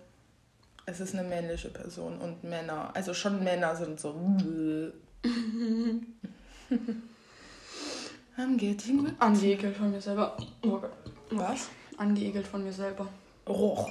es 0.86 1.00
ist 1.00 1.16
eine 1.16 1.28
männliche 1.28 1.70
Person 1.70 2.18
und 2.20 2.44
Männer, 2.44 2.92
also 2.94 3.14
schon 3.14 3.44
Männer 3.44 3.76
sind 3.76 4.00
so. 4.00 4.14
Whipped. 9.04 9.22
Angeekelt 9.22 9.78
von 9.78 9.92
mir 9.92 10.02
selber. 10.02 10.38
Was? 11.30 11.70
Angeekelt 11.98 12.48
von 12.48 12.64
mir 12.64 12.74
selber. 12.74 13.08
Roch. 13.48 13.90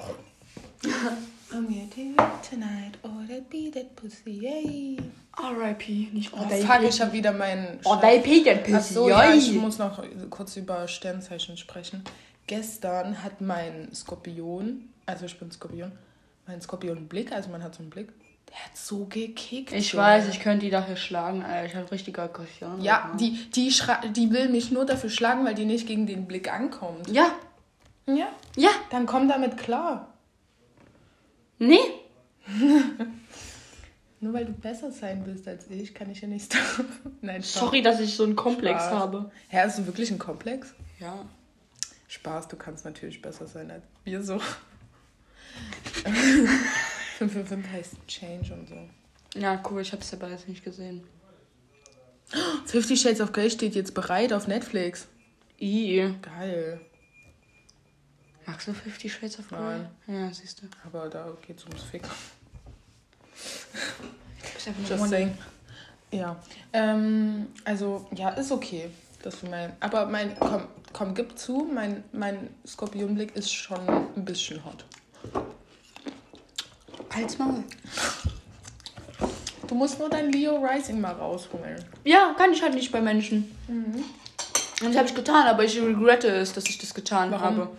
I'm 1.55 1.67
getting 1.69 2.17
whipped 2.17 2.51
tonight. 2.51 2.93
Oh, 3.03 3.27
that 3.29 3.49
be 3.51 3.71
that 3.75 3.95
pussy, 3.97 4.31
yay. 4.31 4.97
R.I.P. 5.39 6.09
Nicht 6.13 6.33
Oh, 6.35 6.39
fuck, 6.49 6.83
ich 6.83 7.01
habe 7.01 7.13
wieder 7.13 7.33
meinen. 7.33 7.79
R.I.P. 7.85 8.43
der 8.45 8.61
Ach 8.61 8.63
Pussy. 8.79 8.95
so, 8.95 9.09
ja, 9.09 9.33
ich 9.33 9.53
muss 9.53 9.79
noch 9.79 10.03
kurz 10.31 10.57
über 10.57 10.87
Sternzeichen 10.89 11.57
sprechen. 11.57 12.03
Gestern 12.47 13.23
hat 13.23 13.41
mein 13.41 13.89
Skorpion, 13.95 14.89
also 15.07 15.27
ich 15.27 15.39
bin 15.39 15.51
Skorpion, 15.51 15.93
mein 16.47 16.61
Skorpionblick, 16.61 17.33
also 17.33 17.51
man 17.51 17.63
hat 17.63 17.75
so 17.75 17.81
einen 17.81 17.91
Blick, 17.91 18.09
der 18.49 18.57
hat 18.57 18.77
so 18.77 19.05
gekickt. 19.07 19.73
Ich 19.73 19.93
Junge. 19.93 20.05
weiß, 20.05 20.29
ich 20.29 20.41
könnte 20.41 20.65
die 20.67 20.71
dafür 20.71 20.97
schlagen, 20.97 21.43
Alter. 21.45 21.67
Ich 21.67 21.75
habe 21.77 21.91
richtige 21.91 22.21
Aggression. 22.23 22.81
Ja, 22.83 23.13
die, 23.19 23.39
die, 23.53 23.71
schra- 23.71 24.07
die 24.09 24.31
will 24.33 24.49
mich 24.49 24.71
nur 24.71 24.85
dafür 24.85 25.09
schlagen, 25.09 25.45
weil 25.47 25.55
die 25.55 25.65
nicht 25.65 25.87
gegen 25.87 26.07
den 26.07 26.27
Blick 26.27 26.53
ankommt. 26.53 27.09
Ja. 27.09 27.33
Ja, 28.07 28.29
Ja. 28.57 28.71
dann 28.91 29.07
komm 29.07 29.29
damit 29.29 29.57
klar. 29.57 30.12
Nee. 31.63 31.79
Nur 34.21 34.33
weil 34.33 34.47
du 34.47 34.53
besser 34.53 34.91
sein 34.91 35.25
willst 35.25 35.47
als 35.47 35.71
ich, 35.71 35.95
kann 35.95 36.11
ich 36.11 36.21
ja 36.21 36.29
nicht. 36.29 36.57
Nein, 37.21 37.43
Spaß. 37.43 37.61
Sorry, 37.61 37.83
dass 37.83 38.01
ich 38.01 38.17
so 38.17 38.25
einen 38.25 38.35
Komplex 38.37 38.83
Spaß. 38.83 38.93
habe. 38.93 39.31
Hä, 39.49 39.59
hast 39.59 39.79
du 39.79 39.87
wirklich 39.87 40.11
einen 40.11 40.19
Komplex? 40.19 40.75
Ja. 40.99 41.25
Spaß, 42.09 42.49
du 42.49 42.57
kannst 42.57 42.85
natürlich 42.85 43.23
besser 43.23 43.47
sein 43.47 43.71
als 43.71 43.85
wir 44.05 44.23
so. 44.23 44.41
555 47.19 47.73
heißt 47.73 47.95
Change 48.09 48.55
und 48.55 48.69
so. 48.69 48.89
Ja, 49.39 49.63
cool, 49.71 49.83
ich 49.83 49.93
habe 49.93 50.03
es 50.03 50.11
ja 50.11 50.19
beides 50.19 50.49
nicht 50.49 50.65
gesehen. 50.65 51.05
Fifty 52.67 52.97
Shades 52.97 53.21
of 53.21 53.33
Grey 53.33 53.51
steht 53.51 53.75
jetzt 53.75 53.95
bereit 53.95 54.33
auf 54.33 54.49
Netflix. 54.49 55.07
I. 55.61 56.15
Geil. 56.23 56.81
Magst 58.47 58.69
du 58.69 58.73
Fifty 58.73 59.09
Shades 59.09 59.39
of 59.39 59.49
Grey? 59.49 59.59
Nein. 59.61 59.89
Ja, 60.07 60.33
siehst 60.33 60.63
du. 60.63 60.67
Aber 60.85 61.09
da 61.09 61.29
geht's 61.47 61.65
ums 61.65 61.83
Fick. 61.83 62.03
Bist 64.55 64.69
einfach 64.69 64.91
Just 64.91 65.09
saying. 65.09 65.39
Ja. 66.11 66.37
Ähm, 66.73 67.47
also, 67.65 68.07
ja, 68.15 68.31
ist 68.31 68.53
okay. 68.53 68.91
Dass 69.23 69.41
du 69.41 69.47
mein, 69.47 69.73
aber 69.79 70.07
mein, 70.07 70.37
komm, 70.39 70.67
komm, 70.93 71.15
gib 71.15 71.39
zu, 71.39 71.71
mein, 71.73 72.03
mein 72.13 72.51
Skorpionblick 72.67 73.37
ist 73.37 73.53
schon 73.53 73.79
ein 73.89 74.25
bisschen 74.25 74.65
hot. 74.65 74.85
Halt's 77.15 77.39
Maul. 77.39 77.63
Du 79.69 79.75
musst 79.77 79.99
nur 80.01 80.11
dein 80.11 80.33
Leo 80.33 80.57
Rising 80.57 81.01
mal 81.01 81.13
rausholen. 81.13 81.83
Ja, 82.05 82.35
kann 82.37 82.53
ich 82.53 82.63
halt 82.63 82.75
nicht 82.75 82.91
bei 82.91 83.01
Menschen. 83.01 83.57
Und 83.69 84.05
das 84.91 84.97
habe 84.97 85.09
ich 85.09 85.15
getan, 85.15 85.47
aber 85.47 85.65
ich 85.65 85.81
regrette 85.81 86.29
es, 86.29 86.53
dass 86.53 86.65
ich 86.67 86.79
das 86.79 86.93
getan 86.93 87.31
Warum? 87.31 87.45
habe. 87.45 87.71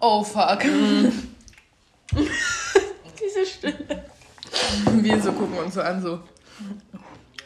Oh 0.00 0.22
fuck. 0.22 0.62
Diese 2.12 3.46
Stille. 3.46 4.04
Wir 4.92 5.20
so 5.20 5.32
gucken 5.32 5.58
uns 5.58 5.74
so 5.74 5.80
an, 5.80 6.00
so. 6.02 6.20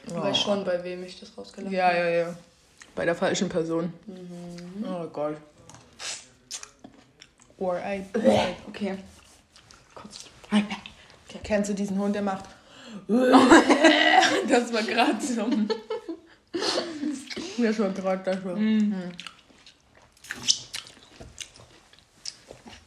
Ich 0.07 0.15
weiß 0.15 0.39
schon, 0.39 0.65
bei 0.65 0.83
wem 0.83 1.05
ich 1.05 1.21
das 1.21 1.37
rausgelassen 1.37 1.77
Ja, 1.77 1.93
ja, 1.93 2.09
ja. 2.09 2.35
Bei 2.95 3.05
der 3.05 3.15
falschen 3.15 3.49
Person. 3.49 3.93
Oh 4.85 5.07
Gott. 5.07 5.37
Or 7.59 7.79
I. 7.79 8.05
habe. 8.15 8.57
Okay. 8.69 8.99
Kurz. 9.95 10.25
Kennst 11.45 11.71
du 11.71 11.75
diesen 11.75 11.99
Hund, 11.99 12.15
der 12.15 12.23
macht. 12.23 12.45
das 14.49 14.73
war 14.73 14.83
gerade 14.83 15.21
so. 15.21 15.49
Das 17.59 17.79
war 17.79 17.91
gerade 17.91 18.23
das 18.25 18.45
war. 18.45 18.57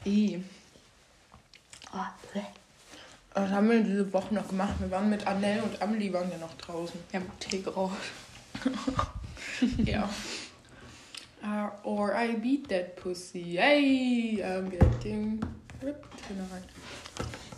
I. 0.06 0.44
Ah, 1.92 2.10
Was 3.34 3.50
haben 3.52 3.70
wir 3.70 3.84
diese 3.84 4.12
Woche 4.14 4.34
noch 4.34 4.48
gemacht? 4.48 4.74
Wir 4.80 4.90
waren 4.92 5.10
mit 5.10 5.26
Annelle 5.28 5.64
und 5.64 5.82
Amelie 5.82 6.12
waren 6.14 6.30
ja 6.32 6.38
noch 6.38 6.54
draußen. 6.58 7.00
wir 7.12 7.20
haben 7.20 7.32
Tee 7.40 7.62
geraucht. 7.62 7.98
Ja. 9.78 10.10
Uh, 11.44 11.70
or 11.84 12.14
I 12.16 12.34
beat 12.36 12.68
that 12.70 12.96
pussy. 12.96 13.56
Hey, 13.60 14.42
I'm 14.44 14.70
getting 14.70 15.40
ripped. 15.82 16.06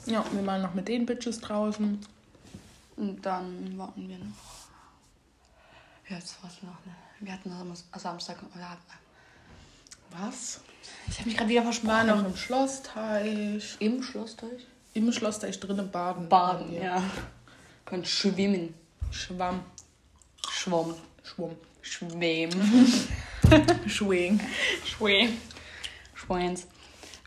Ja, 0.05 0.23
wir 0.31 0.45
waren 0.45 0.61
noch 0.63 0.73
mit 0.73 0.87
den 0.87 1.05
Bitches 1.05 1.39
draußen. 1.39 1.99
Und 2.97 3.25
dann 3.25 3.77
warten 3.77 4.07
wir 4.09 4.17
noch. 4.17 4.25
Ja, 6.09 6.17
jetzt 6.17 6.41
war's 6.43 6.61
noch. 6.63 6.85
Ne? 6.85 6.95
Wir 7.21 7.33
hatten 7.33 7.49
Sam- 7.49 7.73
Samstag. 7.99 8.37
ja, 8.59 8.77
Was? 10.19 10.61
Ich 11.07 11.19
habe 11.19 11.29
mich 11.29 11.37
gerade 11.37 11.49
wieder 11.49 11.65
War 11.65 11.71
versprochen. 11.73 12.07
noch 12.07 12.25
im 12.25 12.35
Schlossteich. 12.35 13.77
im 13.79 14.01
Schlossteich. 14.01 14.65
Im 14.93 15.11
Schloss 15.11 15.39
drinnen 15.39 15.91
baden. 15.91 16.29
Baden, 16.29 16.73
ja. 16.73 17.03
Können 17.85 18.05
schwimmen. 18.05 18.73
Schwamm. 19.11 19.61
Schwamm. 20.49 20.95
Schwamm. 21.23 21.55
Schwimmen. 21.81 22.97
Schwing. 23.87 24.39
Schwimmen. 24.85 25.37
Schweins. 26.13 26.67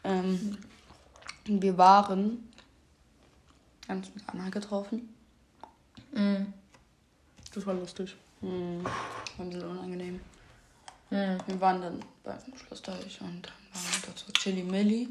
Ähm, 0.02 0.56
wir 1.44 1.76
waren 1.76 2.48
ganz 3.86 4.08
mit 4.14 4.24
Anna 4.26 4.48
getroffen. 4.48 5.14
Mhm. 6.12 6.52
Das 7.54 7.66
war 7.66 7.74
lustig. 7.74 8.16
Hm, 8.40 8.82
war 8.84 8.92
ein 9.40 9.50
bisschen 9.50 9.68
unangenehm. 9.70 10.20
Mhm. 11.10 11.38
Wir 11.46 11.60
waren 11.60 11.80
dann 11.80 12.00
beim 12.22 12.38
Schlossdeich 12.56 13.20
und 13.20 13.46
dann 13.46 13.52
waren 13.72 13.92
wir 13.92 14.06
dort 14.06 14.18
so 14.18 14.32
Chili 14.32 14.62
Milli. 14.62 15.08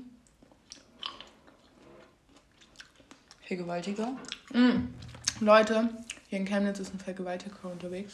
Vergewaltiger. 3.46 4.12
Mhm. 4.51 4.94
Leute, 5.39 5.89
hier 6.30 6.39
in 6.39 6.46
Chemnitz 6.46 6.80
ist 6.80 6.94
ein 6.94 7.00
Vergewaltiger 7.00 7.72
unterwegs. 7.72 8.13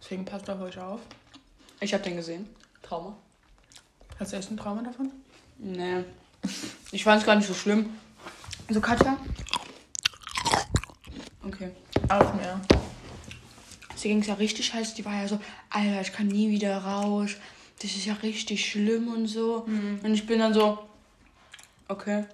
Deswegen 0.00 0.24
passt 0.24 0.50
auf 0.50 0.60
euch 0.60 0.78
auf. 0.78 1.00
Ich 1.80 1.94
habe 1.94 2.02
den 2.02 2.16
gesehen. 2.16 2.48
Trauma. 2.82 3.16
Hast 4.18 4.32
du 4.32 4.36
echt 4.36 4.50
ein 4.50 4.56
Trauma 4.56 4.82
davon? 4.82 5.12
Nee. 5.58 6.04
Ich 6.90 7.04
fand 7.04 7.20
es 7.20 7.26
gar 7.26 7.36
nicht 7.36 7.46
so 7.46 7.54
schlimm. 7.54 7.90
Also 8.68 8.80
Katja, 8.80 9.16
Okay. 11.48 11.70
Auch 12.10 12.34
mehr. 12.34 12.60
Sie 13.98 14.08
ging 14.08 14.20
es 14.20 14.28
ja 14.28 14.34
richtig 14.34 14.72
heiß. 14.72 14.94
Die 14.94 15.04
war 15.04 15.14
ja 15.14 15.26
so, 15.26 15.40
Alter, 15.70 16.00
ich 16.00 16.12
kann 16.12 16.28
nie 16.28 16.50
wieder 16.50 16.78
raus. 16.78 17.32
Das 17.82 17.90
ist 17.90 18.06
ja 18.06 18.14
richtig 18.14 18.70
schlimm 18.70 19.08
und 19.08 19.26
so. 19.26 19.64
Mhm. 19.66 20.00
Und 20.02 20.14
ich 20.14 20.24
bin 20.24 20.38
dann 20.38 20.54
so, 20.54 20.78
okay. 21.88 22.24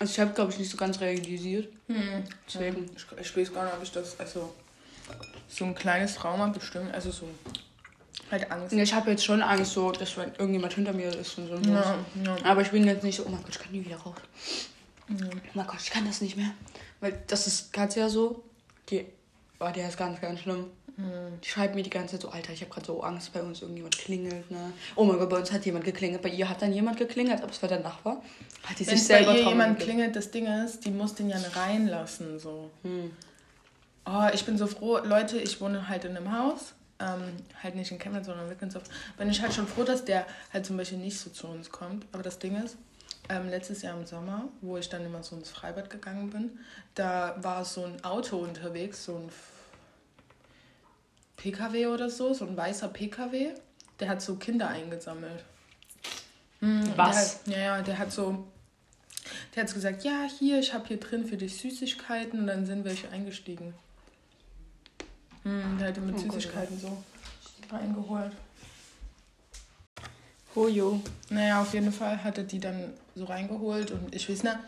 Also 0.00 0.12
ich 0.12 0.20
habe, 0.20 0.32
glaube 0.32 0.50
ich, 0.50 0.58
nicht 0.58 0.70
so 0.70 0.76
ganz 0.76 1.00
realisiert. 1.00 1.72
Hm. 1.86 2.24
Deswegen. 2.48 2.90
Ich, 2.96 3.06
ich 3.20 3.36
weiß 3.36 3.54
gar 3.54 3.64
nicht, 3.64 3.74
ob 3.74 3.82
ich 3.84 3.92
das, 3.92 4.18
also 4.18 4.52
so 5.48 5.64
ein 5.64 5.74
kleines 5.76 6.16
Trauma 6.16 6.48
bestimmt, 6.48 6.92
also 6.92 7.12
so 7.12 7.28
halt 8.32 8.50
Angst. 8.50 8.72
Ich 8.72 8.94
habe 8.94 9.10
jetzt 9.10 9.24
schon 9.24 9.42
Angst, 9.42 9.72
so, 9.72 9.92
dass 9.92 10.16
wenn 10.16 10.30
irgendjemand 10.30 10.72
hinter 10.72 10.92
mir 10.92 11.08
ist 11.16 11.38
und 11.38 11.46
so. 11.46 11.70
Ja, 11.70 11.98
ja. 12.24 12.36
Aber 12.44 12.62
ich 12.62 12.70
bin 12.70 12.84
jetzt 12.84 13.04
nicht 13.04 13.16
so, 13.16 13.26
oh 13.26 13.28
mein 13.28 13.42
Gott, 13.42 13.50
ich 13.52 13.58
kann 13.60 13.70
nie 13.70 13.84
wieder 13.84 13.98
raus. 13.98 14.16
Oh 15.10 15.14
mein 15.54 15.66
Gott, 15.66 15.80
ich 15.80 15.90
kann 15.90 16.04
das 16.06 16.20
nicht 16.20 16.36
mehr. 16.36 16.50
Weil 17.00 17.22
das 17.28 17.46
ist 17.46 17.72
Katja 17.72 18.08
so, 18.08 18.42
die, 18.88 19.06
oh, 19.62 19.72
der 19.72 19.88
ist 19.88 19.96
ganz, 19.96 20.20
ganz 20.20 20.40
schlimm. 20.40 20.66
Die 21.42 21.48
schreibt 21.48 21.74
mir 21.74 21.82
die 21.82 21.90
ganze 21.90 22.12
Zeit 22.12 22.22
so, 22.22 22.28
Alter, 22.28 22.52
ich 22.52 22.60
habe 22.60 22.70
gerade 22.70 22.86
so 22.86 23.02
Angst, 23.02 23.32
bei 23.32 23.42
uns 23.42 23.62
irgendjemand 23.62 23.96
klingelt, 23.96 24.50
ne? 24.50 24.72
Oh 24.94 25.04
mein 25.04 25.18
Gott, 25.18 25.30
bei 25.30 25.38
uns 25.38 25.50
hat 25.50 25.64
jemand 25.64 25.84
geklingelt. 25.84 26.20
Bei 26.20 26.28
ihr 26.28 26.48
hat 26.48 26.60
dann 26.60 26.72
jemand 26.72 26.98
geklingelt, 26.98 27.42
aber 27.42 27.50
es 27.50 27.62
war 27.62 27.68
der 27.68 27.80
Nachbar. 27.80 28.22
Hat 28.62 28.78
die 28.78 28.86
Wenn 28.86 28.98
sich 28.98 29.08
bei 29.08 29.16
selber 29.16 29.32
ihr 29.32 29.42
Trauma 29.42 29.50
jemand 29.50 29.80
klingelt, 29.80 30.14
das 30.14 30.30
Ding 30.30 30.46
ist, 30.46 30.84
die 30.84 30.90
muss 30.90 31.14
den 31.14 31.30
ja 31.30 31.38
reinlassen, 31.54 32.38
so. 32.38 32.70
Hm. 32.82 33.10
Oh, 34.04 34.28
ich 34.34 34.44
bin 34.44 34.58
so 34.58 34.66
froh, 34.66 34.98
Leute, 34.98 35.38
ich 35.38 35.60
wohne 35.60 35.88
halt 35.88 36.04
in 36.04 36.16
einem 36.16 36.36
Haus, 36.36 36.74
ähm, 37.00 37.22
halt 37.62 37.74
nicht 37.74 37.90
in 37.90 37.98
Chemnitz, 37.98 38.26
sondern 38.26 38.44
in 38.44 38.50
Wittgensdorf. 38.50 38.84
Bin 39.16 39.30
ich 39.30 39.40
halt 39.40 39.54
schon 39.54 39.66
froh, 39.66 39.84
dass 39.84 40.04
der 40.04 40.26
halt 40.52 40.66
zum 40.66 40.76
Beispiel 40.76 40.98
nicht 40.98 41.18
so 41.18 41.30
zu 41.30 41.46
uns 41.46 41.70
kommt. 41.70 42.04
Aber 42.12 42.22
das 42.22 42.38
Ding 42.38 42.62
ist, 42.62 42.76
ähm, 43.28 43.48
letztes 43.48 43.82
Jahr 43.82 43.96
im 43.98 44.04
Sommer, 44.04 44.48
wo 44.60 44.76
ich 44.76 44.88
dann 44.88 45.04
immer 45.04 45.22
so 45.22 45.36
ins 45.36 45.48
Freibad 45.48 45.88
gegangen 45.88 46.30
bin, 46.30 46.50
da 46.94 47.36
war 47.40 47.64
so 47.64 47.84
ein 47.84 48.04
Auto 48.04 48.36
unterwegs, 48.36 49.04
so 49.04 49.16
ein 49.16 49.30
PKW 51.42 51.86
oder 51.88 52.08
so, 52.08 52.32
so 52.32 52.46
ein 52.46 52.56
weißer 52.56 52.86
PKW, 52.88 53.48
der 53.98 54.08
hat 54.08 54.22
so 54.22 54.36
Kinder 54.36 54.68
eingesammelt. 54.68 55.44
Mhm, 56.60 56.92
Was? 56.94 57.42
Der, 57.42 57.58
ja, 57.58 57.64
ja, 57.64 57.82
der 57.82 57.98
hat 57.98 58.12
so, 58.12 58.46
der 59.54 59.64
hat 59.64 59.74
gesagt, 59.74 60.04
ja, 60.04 60.28
hier, 60.38 60.60
ich 60.60 60.72
habe 60.72 60.86
hier 60.86 61.00
drin 61.00 61.26
für 61.26 61.36
dich 61.36 61.56
Süßigkeiten 61.56 62.38
und 62.38 62.46
dann 62.46 62.64
sind 62.64 62.84
welche 62.84 63.08
eingestiegen. 63.10 63.74
Hm, 65.42 65.78
der 65.80 65.88
hat 65.88 65.96
die 65.96 66.00
mit 66.00 66.14
Oh 66.14 66.22
Gott, 66.22 66.34
Süßigkeiten 66.34 66.78
so 66.78 67.02
reingeholt. 67.72 68.32
Hojo. 70.54 71.00
Naja, 71.28 71.60
auf 71.60 71.74
jeden 71.74 71.92
Fall 71.92 72.22
hat 72.22 72.38
er 72.38 72.44
die 72.44 72.60
dann 72.60 72.92
so 73.16 73.24
reingeholt 73.24 73.90
und 73.90 74.14
ich 74.14 74.30
weiß 74.30 74.44
nicht, 74.44 74.58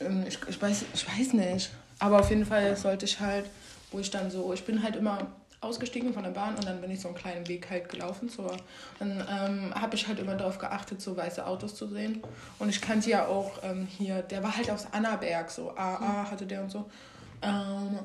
ähm, 0.00 0.24
ich, 0.26 0.38
ich, 0.48 0.62
weiß, 0.62 0.84
ich 0.94 1.06
weiß 1.06 1.34
nicht. 1.34 1.70
Aber 1.98 2.20
auf 2.20 2.30
jeden 2.30 2.46
Fall 2.46 2.74
sollte 2.74 3.04
ich 3.04 3.20
halt, 3.20 3.44
wo 3.92 3.98
ich 3.98 4.10
dann 4.10 4.30
so, 4.30 4.54
ich 4.54 4.64
bin 4.64 4.82
halt 4.82 4.96
immer 4.96 5.30
ausgestiegen 5.60 6.12
von 6.12 6.22
der 6.22 6.30
Bahn 6.30 6.54
und 6.54 6.64
dann 6.64 6.80
bin 6.80 6.90
ich 6.90 7.00
so 7.00 7.08
einen 7.08 7.16
kleinen 7.16 7.48
Weg 7.48 7.68
halt 7.70 7.88
gelaufen. 7.88 8.28
So. 8.28 8.50
Dann 8.98 9.26
ähm, 9.30 9.74
habe 9.74 9.96
ich 9.96 10.06
halt 10.06 10.18
immer 10.18 10.34
darauf 10.34 10.58
geachtet, 10.58 11.00
so 11.00 11.16
weiße 11.16 11.44
Autos 11.46 11.74
zu 11.74 11.88
sehen. 11.88 12.22
Und 12.58 12.68
ich 12.68 12.80
kannte 12.80 13.10
ja 13.10 13.26
auch 13.26 13.52
ähm, 13.62 13.86
hier, 13.86 14.22
der 14.22 14.42
war 14.42 14.56
halt 14.56 14.70
aus 14.70 14.86
Annaberg, 14.92 15.50
so 15.50 15.70
AA 15.76 16.30
hatte 16.30 16.46
der 16.46 16.62
und 16.62 16.70
so. 16.70 16.90
Ähm, 17.42 17.98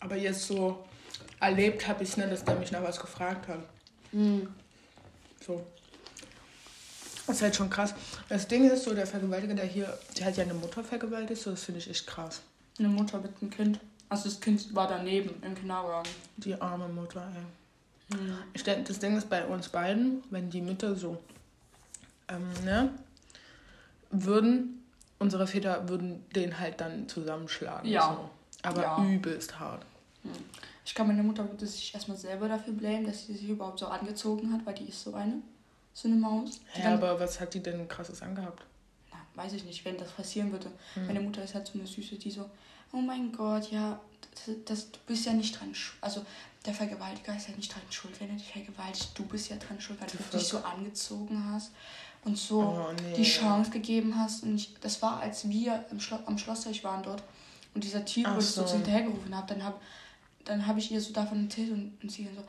aber 0.00 0.16
jetzt 0.16 0.46
so 0.46 0.84
erlebt 1.40 1.86
habe 1.86 2.02
ich 2.02 2.10
es 2.10 2.16
nicht, 2.16 2.30
dass 2.30 2.44
der 2.44 2.56
mich 2.56 2.72
nach 2.72 2.82
was 2.82 2.98
gefragt 2.98 3.48
hat. 3.48 3.60
So. 5.44 5.64
Das 7.26 7.36
ist 7.36 7.42
halt 7.42 7.54
schon 7.54 7.70
krass. 7.70 7.94
Das 8.28 8.48
Ding 8.48 8.68
ist 8.68 8.84
so, 8.84 8.94
der 8.94 9.06
Vergewaltiger, 9.06 9.54
der 9.54 9.66
hier, 9.66 9.96
der 10.18 10.26
hat 10.26 10.36
ja 10.36 10.42
eine 10.42 10.54
Mutter 10.54 10.82
vergewaltigt, 10.82 11.40
so 11.40 11.50
das 11.52 11.62
finde 11.62 11.78
ich 11.78 11.88
echt 11.88 12.06
krass. 12.06 12.40
Eine 12.78 12.88
Mutter 12.88 13.18
mit 13.18 13.32
einem 13.40 13.50
Kind. 13.50 13.80
Also 14.10 14.24
das 14.24 14.40
Kind 14.40 14.74
war 14.74 14.86
daneben 14.88 15.42
im 15.42 15.54
Kinderwagen. 15.54 16.10
Die 16.36 16.60
arme 16.60 16.88
Mutter, 16.88 17.26
ey. 17.34 18.16
Ich 18.54 18.64
denke, 18.64 18.84
das 18.88 18.98
Ding 18.98 19.16
ist 19.16 19.30
bei 19.30 19.46
uns 19.46 19.68
beiden, 19.68 20.22
wenn 20.30 20.50
die 20.50 20.60
Mütter 20.60 20.96
so, 20.96 21.16
ähm, 22.28 22.52
ne, 22.64 22.90
würden, 24.10 24.82
unsere 25.20 25.46
Väter 25.46 25.88
würden 25.88 26.24
den 26.34 26.58
halt 26.58 26.80
dann 26.80 27.08
zusammenschlagen. 27.08 27.88
Ja. 27.88 28.14
So. 28.14 28.30
Aber 28.68 28.82
Ja. 28.82 29.04
übelst 29.04 29.58
hart. 29.58 29.84
Ich 30.84 30.94
glaube, 30.94 31.12
meine 31.12 31.22
Mutter 31.22 31.48
würde 31.48 31.66
sich 31.66 31.94
erstmal 31.94 32.16
selber 32.16 32.48
dafür 32.48 32.72
blamen, 32.74 33.06
dass 33.06 33.26
sie 33.26 33.34
sich 33.34 33.48
überhaupt 33.48 33.78
so 33.78 33.86
angezogen 33.86 34.52
hat, 34.52 34.66
weil 34.66 34.74
die 34.74 34.88
ist 34.88 35.02
so 35.02 35.14
eine. 35.14 35.34
So 35.94 36.08
eine 36.08 36.16
Maus. 36.16 36.60
Ja, 36.76 36.94
aber 36.94 37.18
was 37.18 37.40
hat 37.40 37.54
die 37.54 37.62
denn 37.62 37.86
krasses 37.88 38.22
angehabt? 38.22 38.64
Na, 39.12 39.18
weiß 39.42 39.52
ich 39.54 39.64
nicht, 39.64 39.84
wenn 39.84 39.96
das 39.96 40.10
passieren 40.12 40.50
würde. 40.52 40.70
Meine 41.06 41.20
Mutter 41.20 41.42
ist 41.42 41.54
halt 41.54 41.66
so 41.66 41.78
eine 41.78 41.86
Süße, 41.86 42.16
die 42.16 42.30
so, 42.30 42.48
oh 42.92 42.98
mein 42.98 43.32
Gott, 43.32 43.70
ja, 43.70 44.00
das, 44.64 44.90
du 44.90 44.98
bist 45.06 45.26
ja 45.26 45.32
nicht 45.32 45.58
dran 45.58 45.74
schuld. 45.74 45.98
Also 46.02 46.24
der 46.66 46.74
Vergewaltiger 46.74 47.34
ist 47.36 47.48
ja 47.48 47.54
nicht 47.56 47.72
dran 47.72 47.82
schuld, 47.90 48.20
wenn 48.20 48.30
er 48.30 48.36
dich 48.36 48.52
vergewaltigt. 48.52 49.10
Du 49.14 49.24
bist 49.24 49.48
ja 49.48 49.56
dran 49.56 49.80
schuld, 49.80 50.00
weil 50.00 50.08
du 50.08 50.38
dich 50.38 50.46
so 50.46 50.58
angezogen 50.58 51.42
hast 51.52 51.72
und 52.24 52.36
so 52.36 52.60
Oh, 52.60 52.92
nee. 52.92 53.16
die 53.16 53.24
Chance 53.24 53.70
gegeben 53.70 54.18
hast. 54.18 54.42
Und 54.42 54.56
ich, 54.56 54.74
das 54.80 55.00
war, 55.02 55.20
als 55.20 55.48
wir 55.48 55.84
im 55.90 56.00
Schlo 56.00 56.18
am 56.26 56.36
Schlossteich 56.38 56.84
waren 56.84 57.02
dort 57.02 57.22
und 57.74 57.84
dieser 57.84 58.04
Typ 58.04 58.26
Ach 58.28 58.36
uns 58.36 58.54
so 58.54 58.66
so. 58.66 58.74
hinterhergerufen 58.74 59.34
hat, 59.36 59.50
dann 59.50 59.62
habe 59.64 59.80
dann 60.44 60.66
hab 60.66 60.76
ich 60.78 60.90
ihr 60.90 61.00
so 61.00 61.12
davon 61.12 61.44
erzählt 61.44 61.70
und, 61.70 61.92
und 62.02 62.10
sie 62.10 62.28
so, 62.34 62.42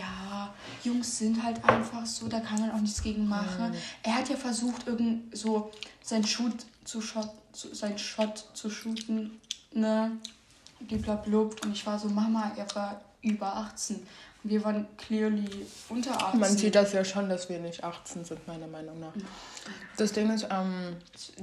ja, 0.00 0.52
Jungs 0.82 1.18
sind 1.18 1.42
halt 1.42 1.62
einfach 1.64 2.04
so, 2.06 2.26
da 2.26 2.40
kann 2.40 2.58
man 2.60 2.70
auch 2.72 2.80
nichts 2.80 3.02
gegen 3.02 3.28
machen. 3.28 3.70
Mhm. 3.70 3.76
Er 4.02 4.14
hat 4.16 4.28
ja 4.28 4.36
versucht, 4.36 4.86
irgend 4.86 5.36
so 5.36 5.70
sein 6.02 6.24
Shoot 6.24 6.54
zu 6.84 7.00
shot, 7.00 7.30
zu, 7.52 7.74
sein 7.74 7.98
Shot 7.98 8.44
zu 8.54 8.70
shooten, 8.70 9.40
ne? 9.72 10.12
Bliblablub. 10.80 11.64
Und 11.64 11.72
ich 11.72 11.86
war 11.86 11.98
so, 11.98 12.08
Mama, 12.08 12.52
er 12.56 12.66
war 12.74 13.00
über 13.22 13.56
18. 13.56 13.96
Und 13.96 14.50
wir 14.50 14.62
waren 14.62 14.86
clearly 14.98 15.48
unter 15.88 16.14
18. 16.22 16.40
Man 16.40 16.56
sieht 16.56 16.74
das 16.74 16.92
ja 16.92 17.04
schon, 17.04 17.28
dass 17.28 17.48
wir 17.48 17.58
nicht 17.58 17.82
18 17.82 18.24
sind, 18.24 18.46
meiner 18.46 18.66
Meinung 18.66 19.00
nach. 19.00 19.12
Das 19.96 20.12
Ding 20.12 20.30
ist, 20.30 20.46
ähm, 20.50 20.96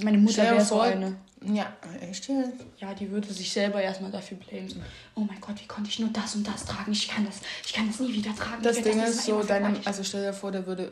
Meine 0.04 0.20
Mutter 0.20 0.44
wäre 0.44 0.63
so 0.63 0.80
eine. 0.82 1.15
ja, 1.41 1.74
echt 2.00 2.28
jetzt? 2.28 2.63
Ja, 2.78 2.94
die 2.94 3.10
würde 3.10 3.34
sich 3.34 3.52
selber 3.52 3.82
erstmal 3.82 4.12
dafür 4.12 4.38
blamen. 4.38 4.84
Oh 5.15 5.22
mein 5.22 5.41
Gott, 5.41 5.60
wie 5.60 5.67
konnte 5.67 5.89
ich 5.89 6.00
nur 6.00 6.10
das 6.10 6.36
und 6.36 6.48
das 6.48 6.65
tragen? 6.65 6.91
Ich 6.91 7.08
kann 7.08 7.26
das, 7.26 7.38
ich 7.65 7.74
kann 7.74 7.88
das 7.88 8.00
nie 8.00 8.13
wieder 8.13 8.36
tragen. 8.36 8.62
Das 8.62 8.76
Ding 8.76 8.98
nächste 8.98 9.10
ist 9.10 9.26
so, 9.26 9.32
immer 9.32 9.46
deine, 9.46 9.65
vergewaltigt. 9.65 9.88
also 9.88 10.04
stell 10.04 10.26
dir 10.26 10.34
vor, 10.34 10.52
der 10.52 10.67
würde, 10.67 10.91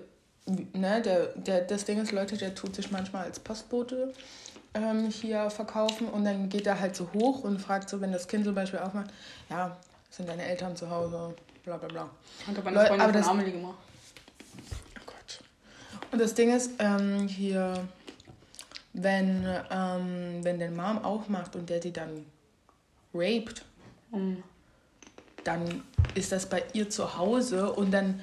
ne, 0.73 1.02
der, 1.04 1.28
der, 1.36 1.62
das 1.62 1.86
Ding 1.86 2.02
ist, 2.02 2.12
Leute, 2.12 2.38
der 2.38 2.56
tut 2.56 2.75
sich 2.75 2.89
manchmal 2.89 3.25
als 3.25 3.39
Postbote 3.39 4.13
ähm, 4.73 5.10
hier 5.10 5.49
verkaufen 5.49 6.08
und 6.08 6.23
dann 6.25 6.49
geht 6.49 6.67
er 6.67 6.79
halt 6.79 6.95
so 6.95 7.10
hoch 7.13 7.43
und 7.43 7.60
fragt 7.60 7.89
so, 7.89 7.99
wenn 8.01 8.12
das 8.12 8.27
Kind 8.27 8.45
zum 8.45 8.55
Beispiel 8.55 8.79
aufmacht, 8.79 9.10
ja, 9.49 9.77
sind 10.10 10.29
deine 10.29 10.43
Eltern 10.45 10.75
zu 10.75 10.89
Hause, 10.89 11.36
bla 11.63 11.77
bla 11.77 11.88
bla. 11.88 12.10
Hat 12.47 12.58
aber 12.58 12.71
Leu- 12.71 12.79
eine 12.79 12.88
Freundin 12.88 13.01
aber 13.01 13.12
das- 13.13 13.27
Amelie 13.27 13.51
gemacht. 13.53 13.77
Oh 14.97 15.01
Gott. 15.05 15.39
Und 16.12 16.19
das 16.21 16.34
Ding 16.34 16.55
ist, 16.55 16.71
ähm, 16.79 17.27
hier, 17.27 17.88
wenn, 18.93 19.45
ähm, 19.71 20.39
wenn 20.43 20.60
der 20.60 20.71
Mom 20.71 21.03
aufmacht 21.03 21.55
und 21.55 21.69
der 21.69 21.79
die 21.79 21.93
dann 21.93 22.25
raped, 23.13 23.63
Mhm. 24.12 24.43
dann 25.43 25.84
ist 26.15 26.32
das 26.32 26.47
bei 26.47 26.63
ihr 26.73 26.89
zu 26.89 27.17
Hause 27.17 27.71
und 27.71 27.91
dann, 27.91 28.21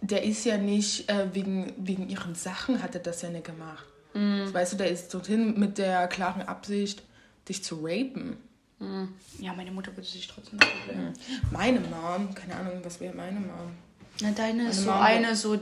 der 0.00 0.22
ist 0.22 0.44
ja 0.44 0.58
nicht, 0.58 1.08
äh, 1.10 1.34
wegen, 1.34 1.72
wegen 1.78 2.08
ihren 2.08 2.34
Sachen 2.34 2.82
hat 2.82 2.94
er 2.94 3.00
das 3.00 3.22
ja 3.22 3.30
nicht 3.30 3.44
gemacht. 3.46 3.84
Mhm. 4.14 4.52
Weißt 4.52 4.72
du, 4.72 4.76
der 4.76 4.90
ist 4.90 5.12
dorthin 5.14 5.58
mit 5.58 5.78
der 5.78 6.06
klaren 6.08 6.42
Absicht, 6.42 7.02
dich 7.48 7.62
zu 7.64 7.80
rapen. 7.82 8.36
Mhm. 8.78 9.08
Ja, 9.38 9.52
meine 9.54 9.70
Mutter 9.70 9.90
würde 9.96 10.08
sich 10.08 10.26
trotzdem 10.28 10.58
dafür 10.58 10.92
blamen. 10.92 11.12
Meine 11.50 11.80
Mom, 11.80 12.34
keine 12.34 12.56
Ahnung, 12.56 12.80
was 12.82 13.00
wäre 13.00 13.14
meine 13.14 13.40
Mom? 13.40 13.72
Na, 14.20 14.30
deine 14.32 14.68
ist 14.68 14.76
Meine 14.76 14.84
so 14.84 14.90
Mama- 14.90 15.04
eine, 15.04 15.36
so 15.36 15.60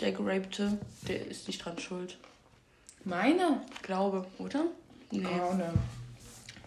der 0.00 0.12
Gerapte, 0.12 0.78
der 1.08 1.26
ist 1.26 1.46
nicht 1.48 1.64
dran 1.64 1.78
schuld. 1.78 2.16
Meine? 3.04 3.60
Glaube, 3.82 4.26
oder? 4.38 4.64
Nee. 5.10 5.26
Oh, 5.26 5.54
ne. 5.54 5.72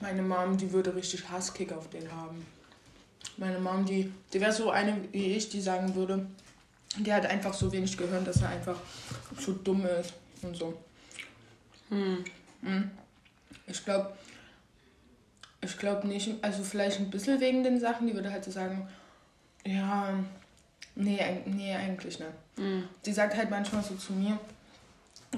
Meine 0.01 0.21
Mom, 0.21 0.58
die 0.58 0.71
würde 0.71 0.93
richtig 0.95 1.27
Hasskick 1.29 1.71
auf 1.71 1.89
den 1.89 2.12
haben. 2.12 2.45
Meine 3.38 3.60
Mom, 3.60 3.86
die, 3.86 4.12
die 4.34 4.39
wäre 4.41 4.51
so 4.53 4.69
eine 4.69 4.97
wie 5.12 5.34
ich, 5.34 5.49
die 5.49 5.62
sagen 5.62 5.95
würde, 5.95 6.25
die 6.97 7.12
hat 7.12 7.25
einfach 7.25 7.53
so 7.53 7.71
wenig 7.71 7.97
Gehirn, 7.97 8.23
dass 8.23 8.41
er 8.41 8.49
einfach 8.49 8.77
so 9.39 9.51
dumm 9.53 9.86
ist 9.86 10.13
und 10.45 10.55
so. 10.55 10.77
Hm. 11.89 12.23
Mhm. 12.62 12.91
Ich 13.67 13.84
glaube, 13.84 14.13
ich 15.62 15.77
glaube 15.77 16.08
nicht, 16.08 16.31
also 16.41 16.63
vielleicht 16.63 16.99
ein 16.99 17.10
bisschen 17.10 17.39
wegen 17.39 17.63
den 17.63 17.79
Sachen, 17.79 18.08
die 18.08 18.13
würde 18.13 18.31
halt 18.31 18.43
so 18.43 18.51
sagen, 18.51 18.88
ja, 19.65 20.13
nee, 20.95 21.19
nee 21.45 21.73
eigentlich 21.73 22.19
nicht. 22.19 22.31
Mhm. 22.58 22.88
Die 23.05 23.12
sagt 23.12 23.36
halt 23.36 23.49
manchmal 23.49 23.84
so 23.84 23.95
zu 23.95 24.13
mir, 24.13 24.39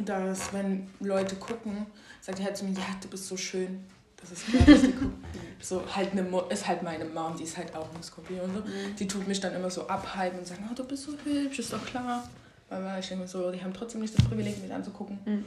dass 0.05 0.53
wenn 0.53 0.89
Leute 0.99 1.35
gucken, 1.35 1.85
sagt 2.21 2.39
die 2.39 2.43
halt 2.43 2.57
zu 2.57 2.65
mir, 2.65 2.73
ja, 2.73 2.85
du 3.01 3.07
bist 3.07 3.27
so 3.27 3.37
schön. 3.37 3.85
Das 4.19 4.31
ist 4.31 4.47
klar, 4.47 4.65
dass 4.65 4.81
die 4.81 4.91
gucken. 4.93 5.23
So 5.59 5.83
halt 5.95 6.11
eine 6.11 6.23
Mo 6.23 6.41
ist 6.49 6.67
halt 6.67 6.83
meine 6.83 7.05
Mom, 7.05 7.35
die 7.37 7.43
ist 7.43 7.57
halt 7.57 7.73
auch 7.75 7.87
ein 7.93 8.03
Skorpion 8.03 8.41
und 8.41 8.55
so. 8.55 8.63
Die 8.99 9.07
tut 9.07 9.27
mich 9.27 9.39
dann 9.39 9.53
immer 9.53 9.69
so 9.69 9.87
abhypen 9.87 10.39
und 10.39 10.47
sagen, 10.47 10.67
oh, 10.69 10.75
du 10.75 10.83
bist 10.83 11.03
so 11.03 11.13
hübsch, 11.23 11.59
ist 11.59 11.73
doch 11.73 11.85
klar. 11.85 12.27
Aber 12.69 12.99
ich 12.99 13.07
denke 13.07 13.23
mir 13.23 13.27
so, 13.29 13.49
die 13.51 13.63
haben 13.63 13.73
trotzdem 13.73 14.01
nicht 14.01 14.17
das 14.17 14.25
Privileg, 14.25 14.61
mich 14.61 14.73
anzugucken. 14.73 15.19
Mhm. 15.25 15.45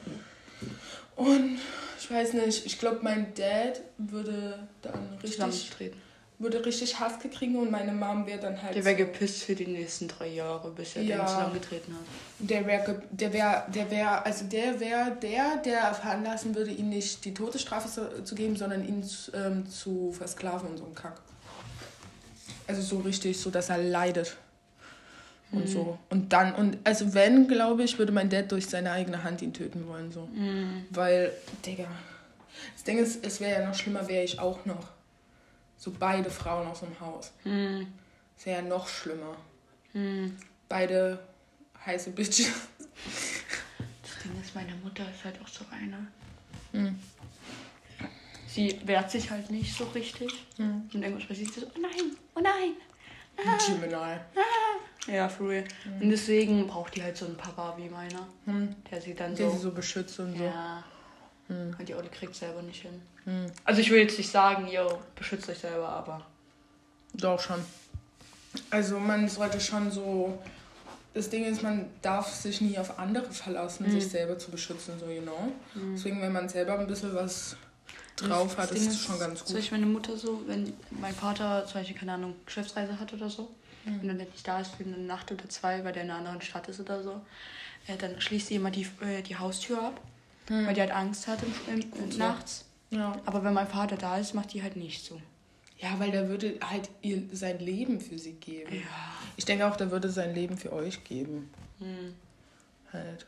Und 1.17 1.59
ich 1.99 2.11
weiß 2.11 2.33
nicht, 2.35 2.65
ich 2.67 2.79
glaube, 2.79 3.01
mein 3.03 3.35
Dad 3.35 3.81
würde 3.99 4.59
dann 4.83 5.19
richtig, 5.23 5.71
würde 6.39 6.65
richtig 6.65 6.99
Hass 6.99 7.15
kriegen 7.19 7.57
und 7.57 7.71
meine 7.71 7.93
Mom 7.93 8.27
wäre 8.27 8.41
dann 8.41 8.63
halt. 8.63 8.75
Der 8.75 8.85
wäre 8.85 8.97
gepisst 8.97 9.43
für 9.45 9.55
die 9.55 9.67
nächsten 9.67 10.09
drei 10.09 10.29
Jahre, 10.29 10.71
bis 10.71 10.97
er 10.97 11.03
Ja. 11.03 11.19
den 11.19 11.27
zusammengetreten 11.27 11.95
hat. 11.95 12.01
Der 12.39 12.67
wäre, 12.67 13.03
der 13.11 13.33
wäre, 13.35 13.65
der 13.69 13.91
wäre, 13.91 14.25
also 14.25 14.45
der 14.47 14.81
wäre 14.81 15.17
der, 15.23 15.57
der 15.59 15.93
veranlassen 15.95 16.55
würde, 16.55 16.71
ihm 16.71 16.89
nicht 16.89 17.25
die 17.27 17.35
Todesstrafe 17.35 17.89
zu, 17.91 18.25
zu 18.25 18.35
geben, 18.35 18.57
sondern 18.57 18.87
ihn 18.87 19.03
zu, 19.03 19.33
ähm, 19.35 19.69
zu 19.69 20.13
versklaven 20.13 20.71
und 20.71 20.79
so 20.79 20.85
ein 20.87 20.95
Kack. 20.95 21.21
Also 22.67 22.81
so 22.83 22.99
richtig, 23.01 23.39
so 23.39 23.51
dass 23.51 23.69
er 23.69 23.79
leidet. 23.79 24.37
Und 25.53 25.69
so. 25.69 25.99
Und 26.11 26.33
dann, 26.33 26.55
und 26.55 26.79
also 26.85 27.13
wenn, 27.15 27.49
glaube 27.49 27.83
ich, 27.83 27.99
würde 27.99 28.13
mein 28.13 28.31
Dad 28.31 28.53
durch 28.53 28.69
seine 28.69 28.93
eigene 28.93 29.25
Hand 29.25 29.43
ihn 29.43 29.53
töten 29.53 29.87
wollen, 29.89 30.13
so. 30.13 30.29
Weil, 30.91 31.33
Digga, 31.67 31.87
das 32.75 32.85
Ding 32.85 32.99
ist, 32.99 33.25
es 33.25 33.41
wäre 33.41 33.61
ja 33.61 33.69
noch 33.69 33.75
schlimmer, 33.75 34.07
wäre 34.07 34.23
ich 34.23 34.39
auch 34.39 34.65
noch. 34.65 34.89
So 35.77 35.93
beide 35.99 36.31
Frauen 36.31 36.69
aus 36.69 36.81
dem 36.81 36.99
Haus. 37.01 37.33
Das 37.45 38.47
wäre 38.47 38.63
ja 38.63 38.69
noch 38.69 38.87
schlimmer. 38.89 39.37
Beide 40.69 41.19
heiße 41.85 42.11
Bitches. 42.11 42.53
Das 44.03 44.23
Ding 44.23 44.41
ist, 44.41 44.55
meine 44.55 44.75
Mutter 44.85 45.05
ist 45.11 45.25
halt 45.25 45.41
auch 45.43 45.49
so 45.49 45.65
eine. 45.71 46.07
Hm. 46.73 46.99
Sie 48.47 48.79
wehrt 48.85 49.11
sich 49.11 49.31
halt 49.31 49.51
nicht 49.51 49.75
so 49.77 49.85
richtig. 49.85 50.47
Hm. 50.57 50.89
Und 50.93 51.03
irgendwas 51.03 51.27
passiert 51.27 51.53
sie 51.53 51.61
so, 51.61 51.67
oh 51.67 51.81
nein, 51.81 52.17
oh 52.35 52.41
nein. 52.41 52.73
Gemini. 53.67 53.95
Ja, 55.07 55.29
for 55.29 55.49
real. 55.49 55.65
Und 56.01 56.11
deswegen 56.11 56.67
braucht 56.67 56.95
die 56.97 57.03
halt 57.03 57.17
so 57.17 57.27
einen 57.27 57.37
Papa 57.37 57.75
wie 57.79 57.89
meiner. 57.89 58.27
Hm. 58.45 58.75
Der 58.91 59.01
sie 59.01 59.15
dann 59.15 59.35
Der 59.35 59.51
so... 59.51 59.57
sie 59.57 59.63
so 59.63 59.71
beschützt 59.73 60.21
und 60.21 60.37
so. 60.37 60.45
Ja. 60.45 60.85
Hm. 61.49 61.75
Und 61.79 61.89
die 61.89 61.95
Olle 61.95 62.09
kriegt 62.09 62.35
selber 62.35 62.63
nicht 62.63 62.83
hin. 62.83 63.03
Hm. 63.25 63.47
Also 63.65 63.81
ich 63.81 63.91
will 63.91 64.01
jetzt 64.01 64.19
nicht 64.19 64.31
sagen, 64.31 64.69
yo, 64.69 65.01
beschützt 65.17 65.49
euch 65.49 65.59
selber, 65.59 65.89
aber... 65.89 66.25
Doch 67.15 67.41
schon. 67.41 67.61
Also 68.71 68.99
man 68.99 69.29
sollte 69.29 69.61
schon 69.61 69.91
so. 69.91 70.39
Das 71.13 71.29
Ding 71.29 71.45
ist, 71.45 71.63
man 71.63 71.87
darf 72.03 72.33
sich 72.33 72.61
nie 72.61 72.79
auf 72.79 72.99
andere 73.01 73.33
verlassen, 73.33 73.91
sich 73.91 74.09
selber 74.09 74.39
zu 74.39 74.53
beschützen, 74.53 74.95
so 75.01 75.07
you 75.07 75.23
know. 75.23 75.53
Deswegen, 75.75 76.23
wenn 76.23 76.33
man 76.33 76.49
selber 76.49 76.79
ein 76.79 76.87
bisschen 76.87 77.13
was 77.15 77.57
drauf 78.15 78.57
hat, 78.57 78.71
Das 78.71 78.79
ist 78.79 78.89
das 78.91 79.01
schon 79.01 79.19
ganz 79.19 79.41
Zum 79.41 79.49
gut. 79.49 79.57
Beispiel 79.57 79.79
meine 79.79 79.91
Mutter 79.91 80.17
so, 80.17 80.43
wenn 80.47 80.73
mein 80.91 81.13
Vater 81.13 81.65
zum 81.67 81.81
Beispiel, 81.81 81.97
keine 81.97 82.13
Ahnung, 82.13 82.37
Geschäftsreise 82.47 82.99
hat 82.99 83.13
oder 83.13 83.29
so, 83.29 83.51
Mhm. 83.85 84.01
und 84.01 84.09
dann 84.09 84.17
nicht 84.19 84.47
da 84.47 84.61
ist 84.61 84.75
für 84.75 84.85
eine 84.85 84.99
Nacht 84.99 85.31
oder 85.33 85.49
zwei, 85.49 85.83
weil 85.85 85.93
der 85.93 86.03
in 86.05 86.11
einer 86.11 86.19
anderen 86.19 86.41
Stadt 86.43 86.69
ist 86.69 86.81
oder 86.81 87.03
so, 87.03 87.21
äh, 87.87 87.97
dann 87.97 88.21
schließt 88.21 88.49
sie 88.49 88.57
immer 88.57 88.71
die, 88.71 88.87
äh, 89.03 89.23
die 89.23 89.37
Haustür 89.37 89.83
ab, 89.83 90.01
weil 90.49 90.75
die 90.75 90.81
halt 90.81 90.91
Angst 90.91 91.27
hat 91.29 91.39
im, 91.43 91.55
im, 91.81 92.07
Mhm. 92.07 92.11
so. 92.13 92.19
nachts. 92.19 92.65
Ja. 92.91 93.19
Aber 93.25 93.45
wenn 93.45 93.55
mein 93.55 93.69
Vater 93.69 93.97
da 93.97 94.19
ist, 94.19 94.35
macht 94.35 94.53
die 94.53 94.63
halt 94.63 94.77
nicht 94.77 95.05
so. 95.05 95.21
ja, 95.79 95.99
weil 95.99 96.11
der 96.11 96.29
würde 96.29 96.59
halt 96.61 96.91
ihr, 97.03 97.23
sein 97.33 97.59
Leben 97.61 98.01
für 98.01 98.19
sie 98.19 98.33
geben. 98.35 98.75
Ja. 98.75 98.83
Ich 99.37 99.45
denke 99.47 99.67
auch, 99.67 99.77
der 99.77 99.91
würde 99.91 100.11
sein 100.11 100.35
Leben 100.35 100.59
für 100.59 100.73
euch 100.73 101.03
geben. 101.05 101.49
Hm. 101.79 102.15
Halt. 102.93 103.25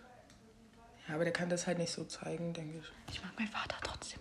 Ja, 1.09 1.15
aber 1.15 1.25
der 1.25 1.33
kann 1.33 1.49
das 1.49 1.67
halt 1.67 1.79
nicht 1.79 1.91
so 1.93 2.05
zeigen, 2.05 2.53
denke 2.53 2.79
ich. 2.79 3.15
Ich 3.15 3.23
mag 3.23 3.39
meinen 3.39 3.49
Vater 3.49 3.77
trotzdem 3.83 4.21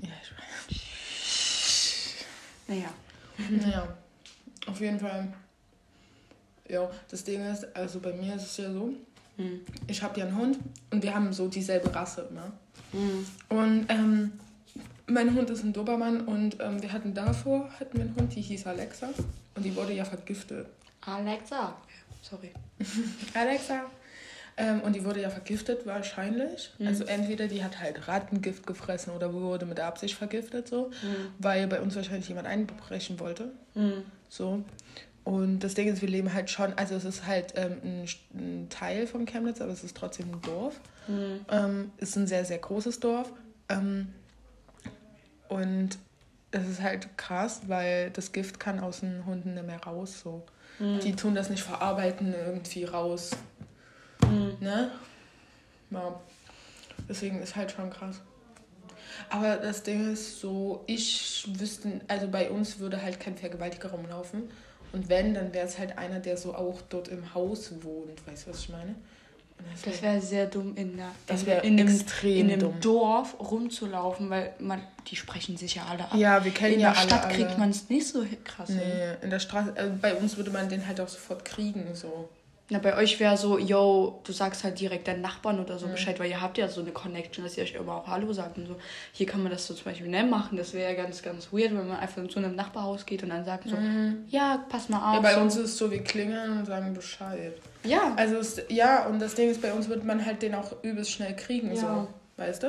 nicht. 0.00 0.10
Ja, 0.10 0.16
ich 0.22 0.32
weiß. 0.32 2.24
Naja. 2.68 2.88
Naja, 3.50 3.96
auf 4.66 4.80
jeden 4.80 4.98
Fall. 4.98 5.32
Ja, 6.68 6.90
das 7.10 7.24
Ding 7.24 7.44
ist, 7.50 7.66
also 7.74 8.00
bei 8.00 8.12
mir 8.12 8.36
ist 8.36 8.42
es 8.44 8.56
ja 8.56 8.72
so, 8.72 8.94
Hm. 9.36 9.60
ich 9.86 10.02
habe 10.02 10.20
ja 10.20 10.26
einen 10.26 10.36
Hund 10.36 10.58
und 10.90 11.02
wir 11.02 11.14
haben 11.14 11.32
so 11.32 11.48
dieselbe 11.48 11.94
Rasse 11.94 12.28
immer. 12.30 12.52
Hm. 12.92 13.26
Und 13.48 13.86
ähm, 13.88 14.32
mein 15.06 15.34
Hund 15.34 15.50
ist 15.50 15.64
ein 15.64 15.72
Dobermann 15.72 16.22
und 16.22 16.58
ähm, 16.60 16.82
wir 16.82 16.92
hatten 16.92 17.14
davor, 17.14 17.70
hatten 17.80 17.96
wir 17.96 18.04
einen 18.04 18.16
Hund, 18.16 18.34
die 18.34 18.42
hieß 18.42 18.66
Alexa 18.66 19.08
und 19.54 19.64
die 19.64 19.74
wurde 19.74 19.92
ja 19.92 20.04
vergiftet. 20.04 20.66
Alexa. 21.00 21.76
Sorry. 22.22 22.50
Alexa. 23.34 23.84
Ähm, 24.58 24.82
und 24.82 24.94
die 24.94 25.02
wurde 25.04 25.22
ja 25.22 25.30
vergiftet 25.30 25.86
wahrscheinlich. 25.86 26.70
Also 26.84 27.04
entweder 27.04 27.48
die 27.48 27.64
hat 27.64 27.80
halt 27.80 28.06
Rattengift 28.06 28.66
gefressen 28.66 29.14
oder 29.14 29.32
wurde 29.32 29.64
mit 29.64 29.80
Absicht 29.80 30.14
vergiftet 30.14 30.68
so, 30.68 30.90
weil 31.38 31.66
bei 31.68 31.80
uns 31.80 31.96
wahrscheinlich 31.96 32.28
jemand 32.28 32.46
einbrechen 32.46 33.18
wollte. 33.18 33.50
Hm. 33.72 34.02
So. 34.28 34.62
Und 35.24 35.60
das 35.60 35.74
Ding 35.74 35.88
ist, 35.88 36.02
wir 36.02 36.08
leben 36.08 36.32
halt 36.34 36.50
schon, 36.50 36.72
also 36.74 36.96
es 36.96 37.04
ist 37.04 37.26
halt 37.26 37.54
ähm, 37.56 37.78
ein, 37.82 38.08
ein 38.34 38.68
Teil 38.70 39.06
von 39.06 39.24
Chemnitz, 39.24 39.60
aber 39.60 39.72
es 39.72 39.84
ist 39.84 39.96
trotzdem 39.96 40.32
ein 40.32 40.40
Dorf. 40.42 40.80
Ähm, 41.48 41.92
ist 41.98 42.16
ein 42.16 42.26
sehr, 42.26 42.44
sehr 42.44 42.58
großes 42.58 42.98
Dorf. 43.00 43.32
Ähm, 43.68 44.08
und 45.48 45.90
es 46.50 46.68
ist 46.68 46.82
halt 46.82 47.16
krass, 47.16 47.62
weil 47.66 48.10
das 48.10 48.32
Gift 48.32 48.58
kann 48.58 48.80
aus 48.80 49.00
den 49.00 49.24
Hunden 49.24 49.54
nicht 49.54 49.66
mehr 49.66 49.82
raus. 49.82 50.20
So. 50.22 50.44
Die 50.80 51.14
tun 51.14 51.34
das 51.34 51.50
nicht 51.50 51.62
verarbeiten, 51.62 52.34
irgendwie 52.34 52.84
raus. 52.84 53.30
Ne? 54.60 54.90
Ja. 55.90 56.20
Deswegen 57.08 57.40
ist 57.42 57.56
halt 57.56 57.72
schon 57.72 57.90
krass. 57.90 58.20
Aber 59.28 59.56
das 59.56 59.82
Ding 59.82 60.12
ist 60.12 60.40
so, 60.40 60.84
ich 60.86 61.46
wüsste, 61.58 62.00
also 62.08 62.28
bei 62.28 62.50
uns 62.50 62.78
würde 62.78 63.02
halt 63.02 63.20
kein 63.20 63.36
Vergewaltiger 63.36 63.90
rumlaufen. 63.90 64.50
Und 64.92 65.08
wenn, 65.08 65.34
dann 65.34 65.52
wäre 65.54 65.66
es 65.66 65.78
halt 65.78 65.96
einer, 65.98 66.20
der 66.20 66.36
so 66.36 66.54
auch 66.54 66.80
dort 66.88 67.08
im 67.08 67.34
Haus 67.34 67.72
wohnt. 67.82 68.26
Weißt 68.26 68.46
du, 68.46 68.50
was 68.50 68.60
ich 68.60 68.68
meine? 68.68 68.94
Das 69.72 69.82
Das 69.82 70.02
wär- 70.02 70.10
wäre 70.12 70.20
sehr 70.20 70.46
dumm, 70.46 70.74
in, 70.76 70.96
der, 70.96 71.06
Das 71.26 71.42
in, 71.42 71.46
wär 71.46 71.64
in, 71.64 71.78
einem, 71.80 71.88
extrem 71.94 72.36
in 72.36 72.50
einem 72.50 72.60
dumm. 72.60 72.80
Dorf 72.80 73.36
rumzulaufen, 73.38 74.28
weil 74.28 74.52
man, 74.58 74.82
die 75.08 75.14
sprechen 75.16 75.56
sich 75.56 75.76
ja 75.76 75.84
alle 75.88 76.04
ab. 76.04 76.14
ja, 76.16 76.44
wir 76.44 76.50
kennen 76.52 76.74
in 76.74 76.80
ja 76.80 76.90
der 76.90 76.98
alle. 76.98 77.08
Stadt 77.08 77.24
alle. 77.26 77.34
kriegt 77.34 77.58
man 77.58 77.70
es 77.70 77.88
nicht 77.88 78.06
so 78.08 78.24
krass 78.44 78.68
hin. 78.70 78.78
Nee, 78.78 79.14
in 79.22 79.30
der 79.30 79.38
Straße, 79.38 79.72
also 79.76 79.92
bei 80.02 80.14
uns 80.14 80.36
würde 80.36 80.50
man 80.50 80.68
den 80.68 80.84
halt 80.86 81.00
auch 81.00 81.08
sofort 81.08 81.44
kriegen, 81.44 81.86
so. 81.94 82.28
Na, 82.70 82.78
bei 82.78 82.96
euch 82.96 83.20
wäre 83.20 83.36
so, 83.36 83.58
yo, 83.58 84.20
du 84.24 84.32
sagst 84.32 84.64
halt 84.64 84.80
direkt 84.80 85.06
deinen 85.06 85.20
Nachbarn 85.20 85.60
oder 85.60 85.74
Mhm. 85.74 85.78
so 85.78 85.88
Bescheid, 85.88 86.18
weil 86.18 86.30
ihr 86.30 86.40
habt 86.40 86.56
ja 86.56 86.68
so 86.68 86.80
eine 86.80 86.92
Connection, 86.92 87.44
dass 87.44 87.56
ihr 87.58 87.64
euch 87.64 87.74
immer 87.74 87.96
auch 87.96 88.06
Hallo 88.06 88.32
sagt 88.32 88.56
und 88.56 88.66
so. 88.66 88.76
Hier 89.12 89.26
kann 89.26 89.42
man 89.42 89.52
das 89.52 89.66
so 89.66 89.74
zum 89.74 89.84
Beispiel 89.84 90.06
nicht 90.08 90.30
machen. 90.30 90.56
Das 90.56 90.72
wäre 90.72 90.90
ja 90.94 90.96
ganz, 91.02 91.20
ganz 91.22 91.52
weird, 91.52 91.74
wenn 91.76 91.86
man 91.88 91.98
einfach 91.98 92.26
zu 92.28 92.38
einem 92.38 92.54
Nachbarhaus 92.54 93.04
geht 93.04 93.22
und 93.24 93.28
dann 93.30 93.44
sagt 93.44 93.68
so, 93.68 93.76
ja, 94.28 94.64
pass 94.70 94.88
mal 94.88 94.98
auf. 94.98 95.08
Mhm. 95.08 95.14
Ja, 95.16 95.20
bei 95.20 95.34
so. 95.34 95.40
uns 95.40 95.56
ist 95.56 95.64
es 95.64 95.76
so, 95.78 95.90
wir 95.90 96.02
klingeln 96.02 96.58
und 96.60 96.64
sagen 96.66 96.94
Bescheid. 96.94 97.52
ja. 97.84 98.14
Also, 98.16 98.36
es, 98.36 98.62
ja, 98.68 99.06
und 99.06 99.18
das 99.18 99.34
Ding 99.34 99.50
ist, 99.50 99.60
bei 99.60 99.72
uns 99.72 99.88
wird 99.88 100.04
man 100.04 100.24
halt 100.24 100.40
den 100.40 100.54
auch 100.54 100.72
übelst 100.82 101.10
schnell 101.10 101.36
kriegen, 101.36 101.74
Ja. 101.74 101.80
so. 101.80 102.08
Weißt 102.38 102.62
du? 102.62 102.68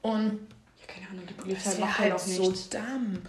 Und 0.00 0.38
ja, 0.80 0.86
keine 0.86 1.08
Ahnung, 1.10 1.24
die 1.28 1.34
Polizei 1.34 1.70
das 1.70 1.78
macht 1.80 1.98
halt 1.98 2.12
halt 2.12 2.20
auch 2.20 2.24
so 2.26 2.42
nichts. 2.50 2.68
Dump. 2.70 3.28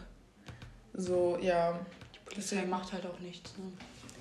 So, 0.94 1.38
ja. 1.42 1.78
Die 2.14 2.20
Polizei 2.30 2.64
macht 2.66 2.94
halt 2.94 3.06
auch 3.06 3.20
nichts. 3.20 3.54
Ne? 3.58 3.66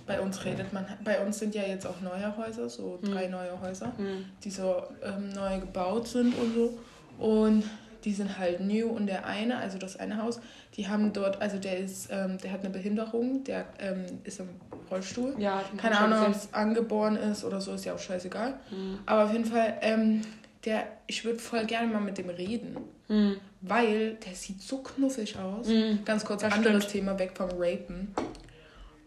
Bei 0.06 0.20
uns 0.20 0.44
redet 0.44 0.72
man, 0.72 0.84
bei 1.02 1.24
uns 1.24 1.38
sind 1.38 1.54
ja 1.54 1.62
jetzt 1.62 1.86
auch 1.86 2.00
neue 2.02 2.36
Häuser, 2.36 2.68
so 2.68 2.98
drei 3.02 3.26
neue 3.28 3.58
Häuser, 3.60 3.92
Hm. 3.96 4.24
die 4.42 4.50
so 4.50 4.82
ähm, 5.02 5.30
neu 5.30 5.60
gebaut 5.60 6.06
sind 6.08 6.34
und 6.38 6.54
so. 6.54 6.78
Und 7.18 7.64
die 8.04 8.12
sind 8.12 8.38
halt 8.38 8.60
new 8.60 8.88
und 8.88 9.06
der 9.06 9.24
eine, 9.24 9.56
also 9.56 9.78
das 9.78 9.96
eine 9.98 10.22
Haus, 10.22 10.38
die 10.76 10.88
haben 10.88 11.14
dort, 11.14 11.40
also 11.40 11.56
der 11.58 11.78
ist, 11.78 12.08
ähm, 12.10 12.36
der 12.38 12.52
hat 12.52 12.60
eine 12.60 12.68
Behinderung, 12.68 13.44
der 13.44 13.64
ähm, 13.78 14.04
ist 14.24 14.40
im 14.40 14.50
Rollstuhl. 14.90 15.34
Ja, 15.38 15.62
Keine 15.78 15.98
Ahnung, 15.98 16.26
ob 16.26 16.34
es 16.34 16.52
angeboren 16.52 17.16
ist 17.16 17.42
oder 17.44 17.62
so, 17.62 17.72
ist 17.72 17.86
ja 17.86 17.94
auch 17.94 17.98
scheißegal. 17.98 18.54
Hm. 18.68 18.98
Aber 19.06 19.24
auf 19.24 19.32
jeden 19.32 19.46
Fall, 19.46 19.78
ähm, 19.80 20.20
der, 20.66 20.86
ich 21.06 21.24
würde 21.24 21.38
voll 21.38 21.64
gerne 21.64 21.90
mal 21.90 22.00
mit 22.02 22.18
dem 22.18 22.28
reden. 22.28 22.76
Hm. 23.08 23.36
Weil 23.62 24.14
der 24.16 24.34
sieht 24.34 24.60
so 24.60 24.78
knuffig 24.82 25.38
aus. 25.38 25.66
Mhm. 25.68 26.00
Ganz 26.04 26.24
kurz, 26.26 26.42
Das 26.42 26.52
anderes 26.52 26.84
stimmt. 26.84 26.92
Thema, 27.06 27.18
weg 27.18 27.32
vom 27.34 27.48
Rapen. 27.58 28.14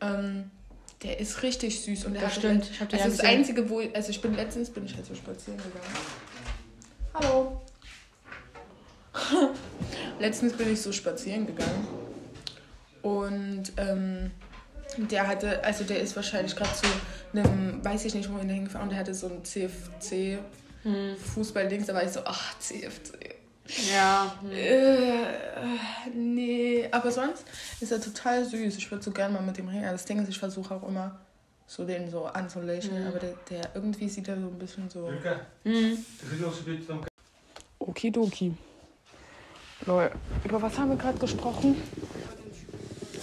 Ähm, 0.02 0.50
der 1.04 1.20
ist 1.20 1.44
richtig 1.44 1.82
süß 1.82 2.06
und 2.06 2.14
der 2.14 2.24
Das 2.24 2.32
hat 2.32 2.40
stimmt. 2.40 2.70
Ich 2.72 2.82
hab 2.82 2.90
den 2.90 3.00
also 3.00 3.10
ja 3.10 3.16
das 3.16 3.22
gesehen. 3.22 3.40
Einzige, 3.40 3.70
wo 3.70 3.80
also 3.80 4.10
ich 4.10 4.22
bin 4.22 4.36
letztens 4.36 4.70
bin 4.70 4.86
ich 4.86 4.96
halt 4.96 5.06
so 5.06 5.16
spazieren 5.16 5.58
gegangen. 5.58 5.96
Hallo. 7.14 7.62
letztens 10.20 10.54
bin 10.54 10.72
ich 10.72 10.82
so 10.82 10.92
spazieren 10.92 11.48
gegangen 11.48 11.88
und 13.02 13.72
ähm, 13.78 14.32
der 14.98 15.28
hatte, 15.28 15.64
also 15.64 15.84
der 15.84 16.02
ist 16.02 16.16
wahrscheinlich 16.16 16.56
gerade 16.56 16.72
zu 16.74 16.88
einem, 17.34 17.84
weiß 17.84 18.06
ich 18.06 18.14
nicht, 18.14 18.32
wohin 18.32 18.48
der 18.48 18.56
hingefahren 18.56 18.88
und 18.88 18.92
der 18.92 19.00
hatte 19.00 19.14
so 19.14 19.28
ein 19.28 19.44
CFC 19.44 20.40
Hm. 20.84 21.18
Fußballdings, 21.18 21.88
da 21.88 21.94
war 21.94 22.04
ich 22.04 22.12
so, 22.12 22.22
ach 22.24 22.58
CFC. 22.60 23.36
Ja. 23.92 24.36
Hm. 24.42 24.52
Äh, 24.52 26.10
nee, 26.14 26.88
aber 26.92 27.12
sonst 27.12 27.46
ist 27.80 27.92
er 27.92 28.02
total 28.02 28.46
süß. 28.46 28.78
Ich 28.78 28.90
würde 28.90 29.04
so 29.04 29.12
gerne 29.12 29.34
mal 29.34 29.44
mit 29.44 29.58
dem 29.58 29.68
reden. 29.68 29.84
Das 29.84 30.06
Ding 30.06 30.22
ist, 30.22 30.30
ich 30.30 30.40
versuche 30.40 30.76
auch 30.76 30.88
immer 30.88 31.20
so 31.68 31.86
den 31.86 32.10
so 32.10 32.26
anzulächeln, 32.26 33.08
aber 33.08 33.20
der, 33.20 33.34
der 33.50 33.70
irgendwie 33.76 34.08
sieht 34.08 34.28
er 34.28 34.40
so 34.40 34.48
ein 34.48 34.58
bisschen 34.58 34.90
so. 34.90 35.10
Hm. 35.64 36.06
bitte 36.66 36.84
dann 36.88 37.06
Okidoki. 37.80 38.56
Lol. 39.86 40.12
Über 40.44 40.62
was 40.62 40.78
haben 40.78 40.90
wir 40.90 40.98
gerade 40.98 41.18
gesprochen? 41.20 41.82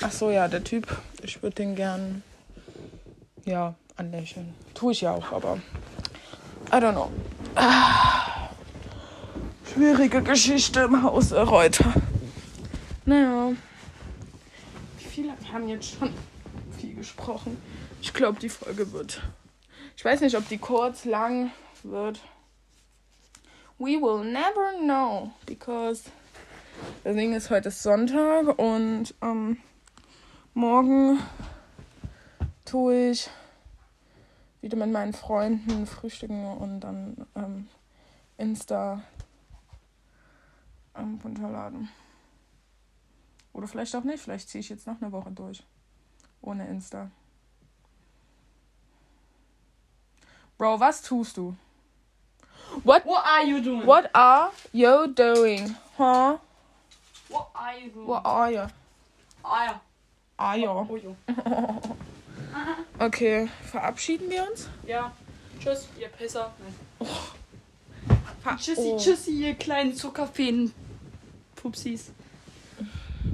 Ach 0.00 0.12
so, 0.12 0.30
ja, 0.30 0.46
der 0.48 0.62
Typ. 0.62 0.86
Ich 1.22 1.42
würde 1.42 1.56
den 1.56 1.74
gern, 1.74 2.22
ja, 3.44 3.74
anlächeln. 3.96 4.54
Tue 4.74 4.92
ich 4.92 5.00
ja 5.00 5.12
auch, 5.12 5.32
aber 5.32 5.58
I 6.68 6.76
don't 6.76 6.92
know. 6.92 7.10
Ah. 7.54 8.43
Schwierige 9.74 10.22
Geschichte 10.22 10.80
im 10.82 11.02
Hause 11.02 11.42
Reuter. 11.42 11.92
Naja. 13.04 13.52
Wie 14.98 15.04
viel? 15.04 15.24
Wir 15.24 15.52
haben 15.52 15.68
jetzt 15.68 15.96
schon 15.98 16.10
viel 16.78 16.94
gesprochen. 16.94 17.56
Ich 18.00 18.14
glaube, 18.14 18.38
die 18.38 18.48
Folge 18.48 18.92
wird. 18.92 19.20
Ich 19.96 20.04
weiß 20.04 20.20
nicht, 20.20 20.36
ob 20.36 20.48
die 20.48 20.58
kurz, 20.58 21.04
lang 21.04 21.50
wird. 21.82 22.20
We 23.78 24.00
will 24.00 24.24
never 24.24 24.78
know, 24.80 25.32
because 25.46 26.04
deswegen 27.04 27.32
ist 27.32 27.50
heute 27.50 27.72
Sonntag 27.72 28.56
und 28.56 29.12
ähm, 29.20 29.56
morgen 30.54 31.18
tue 32.64 33.10
ich 33.10 33.28
wieder 34.60 34.76
mit 34.76 34.92
meinen 34.92 35.12
Freunden 35.12 35.86
frühstücken 35.86 36.46
und 36.46 36.80
dann 36.80 37.26
ähm, 37.34 37.66
Insta 38.38 39.02
runterladen. 40.96 41.88
Oder 43.52 43.68
vielleicht 43.68 43.94
auch 43.96 44.04
nicht. 44.04 44.22
Vielleicht 44.22 44.48
ziehe 44.48 44.60
ich 44.60 44.68
jetzt 44.68 44.86
noch 44.86 45.00
eine 45.00 45.12
Woche 45.12 45.30
durch. 45.30 45.62
Ohne 46.40 46.66
Insta. 46.68 47.10
Bro, 50.58 50.80
was 50.80 51.02
tust 51.02 51.36
du? 51.36 51.56
What, 52.84 53.04
What 53.04 53.24
are 53.24 53.44
you 53.44 53.60
doing? 53.60 53.86
what 53.86 54.10
are 54.14 54.50
you 54.72 55.06
doing? 55.08 55.74
Huh? 55.96 56.38
What 57.28 57.48
are 57.54 57.78
you 57.78 57.90
doing? 57.90 58.06
What 58.06 58.24
are 58.24 58.50
you? 58.50 58.66
Ah 59.42 59.64
ja. 59.64 59.80
Ah 60.36 60.54
ja. 60.54 60.70
Oh. 60.72 60.98
Okay, 62.98 63.48
verabschieden 63.70 64.30
wir 64.30 64.48
uns? 64.48 64.68
Ja. 64.86 65.12
Tschüss, 65.60 65.88
ihr 65.98 66.08
Pisser. 66.08 66.52
Nein. 66.58 67.08
Ver 68.42 68.56
Tschüssi, 68.56 68.92
oh. 68.92 68.98
tschüssi, 68.98 69.30
ihr 69.30 69.54
kleinen 69.54 69.94
Zuckerfeen. 69.94 70.72
Pupsis. 71.64 72.12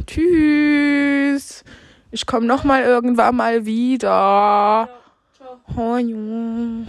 Tschüss. 0.06 1.64
Ich 2.12 2.26
komme 2.26 2.46
noch 2.46 2.62
mal 2.62 2.84
irgendwann 2.84 3.34
mal 3.34 3.66
wieder. 3.66 4.88
Hujo. 5.74 6.86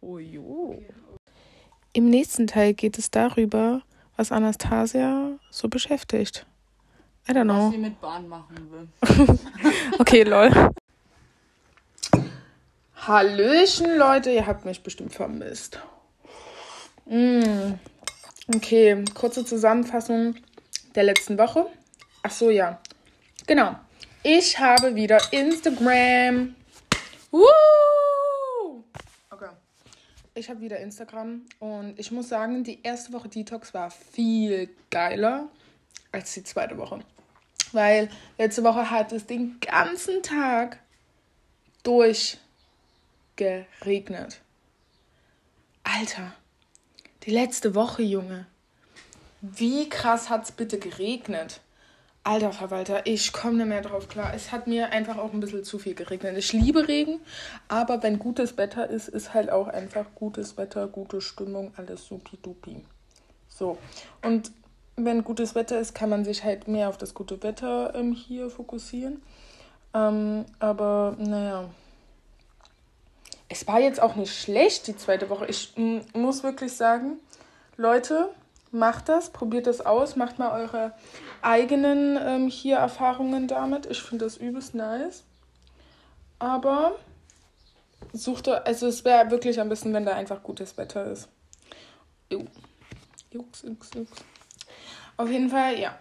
Ojo. 0.00 0.82
Im 1.92 2.10
nächsten 2.10 2.48
Teil 2.48 2.74
geht 2.74 2.98
es 2.98 3.12
darüber, 3.12 3.82
was 4.16 4.32
Anastasia 4.32 5.38
so 5.50 5.68
beschäftigt. 5.68 6.46
I 7.28 7.32
don't 7.32 7.48
Was 7.48 7.56
know. 7.56 7.70
sie 7.70 7.78
mit 7.78 8.00
Bahn 8.00 8.26
machen 8.26 8.56
will. 8.72 8.88
Okay, 10.00 10.24
lol. 10.24 10.50
Hallöchen, 13.06 13.98
Leute. 13.98 14.30
Ihr 14.30 14.48
habt 14.48 14.64
mich 14.64 14.82
bestimmt 14.82 15.12
vermisst. 15.12 15.78
Mm. 17.06 17.74
Okay, 18.46 19.02
kurze 19.14 19.42
Zusammenfassung 19.46 20.34
der 20.94 21.04
letzten 21.04 21.38
Woche. 21.38 21.66
Ach 22.22 22.30
so, 22.30 22.50
ja. 22.50 22.78
Genau. 23.46 23.74
Ich 24.22 24.58
habe 24.58 24.94
wieder 24.94 25.18
Instagram. 25.32 26.54
Woo! 27.30 28.84
Okay. 29.30 29.48
Ich 30.34 30.50
habe 30.50 30.60
wieder 30.60 30.78
Instagram 30.78 31.46
und 31.58 31.98
ich 31.98 32.10
muss 32.10 32.28
sagen, 32.28 32.64
die 32.64 32.82
erste 32.82 33.14
Woche 33.14 33.30
Detox 33.30 33.72
war 33.72 33.90
viel 33.90 34.68
geiler 34.90 35.48
als 36.12 36.34
die 36.34 36.44
zweite 36.44 36.76
Woche. 36.76 37.00
Weil 37.72 38.10
letzte 38.36 38.62
Woche 38.62 38.90
hat 38.90 39.10
es 39.12 39.24
den 39.24 39.58
ganzen 39.60 40.22
Tag 40.22 40.80
durchgeregnet. 41.82 44.42
Alter, 45.82 46.34
die 47.26 47.30
letzte 47.30 47.74
Woche, 47.74 48.02
Junge. 48.02 48.46
Wie 49.40 49.88
krass 49.88 50.30
hat 50.30 50.44
es 50.44 50.52
bitte 50.52 50.78
geregnet? 50.78 51.60
Alter 52.26 52.52
Verwalter, 52.52 53.06
ich 53.06 53.34
komme 53.34 53.58
nicht 53.58 53.66
mehr 53.66 53.82
drauf 53.82 54.08
klar. 54.08 54.32
Es 54.34 54.50
hat 54.50 54.66
mir 54.66 54.92
einfach 54.92 55.18
auch 55.18 55.34
ein 55.34 55.40
bisschen 55.40 55.64
zu 55.64 55.78
viel 55.78 55.94
geregnet. 55.94 56.38
Ich 56.38 56.54
liebe 56.54 56.88
Regen, 56.88 57.20
aber 57.68 58.02
wenn 58.02 58.18
gutes 58.18 58.56
Wetter 58.56 58.88
ist, 58.88 59.08
ist 59.08 59.34
halt 59.34 59.50
auch 59.50 59.68
einfach 59.68 60.06
gutes 60.14 60.56
Wetter, 60.56 60.86
gute 60.86 61.20
Stimmung, 61.20 61.72
alles 61.76 62.06
supi-dupi. 62.06 62.82
So, 63.48 63.76
und 64.22 64.50
wenn 64.96 65.24
gutes 65.24 65.54
Wetter 65.54 65.78
ist, 65.78 65.94
kann 65.94 66.08
man 66.08 66.24
sich 66.24 66.44
halt 66.44 66.66
mehr 66.66 66.88
auf 66.88 66.96
das 66.96 67.12
gute 67.12 67.42
Wetter 67.42 67.94
ähm, 67.94 68.12
hier 68.12 68.48
fokussieren. 68.48 69.20
Ähm, 69.92 70.46
aber 70.58 71.16
naja, 71.18 71.68
es 73.48 73.66
war 73.66 73.80
jetzt 73.80 74.00
auch 74.00 74.16
nicht 74.16 74.34
schlecht, 74.38 74.86
die 74.86 74.96
zweite 74.96 75.28
Woche. 75.30 75.46
Ich 75.46 75.72
mm, 75.76 76.00
muss 76.14 76.42
wirklich 76.42 76.72
sagen, 76.72 77.18
Leute, 77.76 78.30
macht 78.70 79.08
das, 79.08 79.30
probiert 79.30 79.66
das 79.66 79.80
aus, 79.80 80.16
macht 80.16 80.38
mal 80.38 80.50
eure 80.60 80.92
eigenen 81.42 82.18
ähm, 82.20 82.48
hier 82.48 82.76
Erfahrungen 82.76 83.46
damit. 83.48 83.86
Ich 83.86 84.02
finde 84.02 84.24
das 84.24 84.36
übelst 84.36 84.74
nice. 84.74 85.24
Aber 86.38 86.96
sucht, 88.12 88.48
euch- 88.48 88.66
also 88.66 88.86
es 88.86 89.04
wäre 89.04 89.30
wirklich 89.30 89.60
am 89.60 89.68
besten, 89.68 89.92
wenn 89.92 90.04
da 90.04 90.14
einfach 90.14 90.42
gutes 90.42 90.76
Wetter 90.76 91.06
ist. 91.10 91.28
Jo. 92.30 92.44
Jux, 93.30 93.62
jux, 93.62 93.90
jux. 93.94 94.10
Auf 95.16 95.28
jeden 95.28 95.50
Fall, 95.50 95.78
ja. 95.78 95.96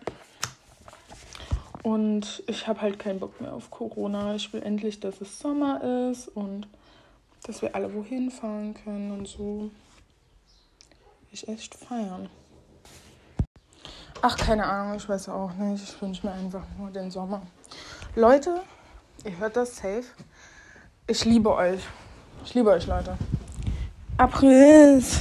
Und 1.84 2.44
ich 2.48 2.66
habe 2.68 2.82
halt 2.82 2.98
keinen 2.98 3.20
Bock 3.20 3.40
mehr 3.42 3.54
auf 3.54 3.70
Corona. 3.70 4.36
Ich 4.36 4.52
will 4.54 4.64
endlich, 4.64 5.00
dass 5.00 5.20
es 5.22 5.40
Sommer 5.40 6.10
ist 6.12 6.28
und 6.30 6.68
dass 7.44 7.62
wir 7.62 7.76
alle 7.76 7.94
wohin 7.94 8.32
fahren 8.32 8.74
können 8.74 9.12
und 9.12 9.28
so. 9.28 9.70
Ich 11.32 11.48
echt 11.48 11.76
feiern. 11.76 12.30
Ach, 14.22 14.38
keine 14.38 14.66
Ahnung, 14.66 14.98
ich 14.98 15.08
weiß 15.08 15.30
auch 15.30 15.54
nicht. 15.54 15.84
Ich 15.84 16.02
wünsche 16.02 16.26
mir 16.26 16.34
einfach 16.34 16.64
nur 16.78 16.90
den 16.92 17.12
Sommer. 17.12 17.42
Leute, 18.16 18.62
ihr 19.26 19.38
hört 19.38 19.56
das 19.58 19.76
safe. 19.76 20.06
Ich 21.08 21.26
liebe 21.26 21.54
euch. 21.54 21.82
Ich 22.46 22.54
liebe 22.54 22.70
euch, 22.70 22.88
Leute. 22.88 23.18
April. 24.18 25.04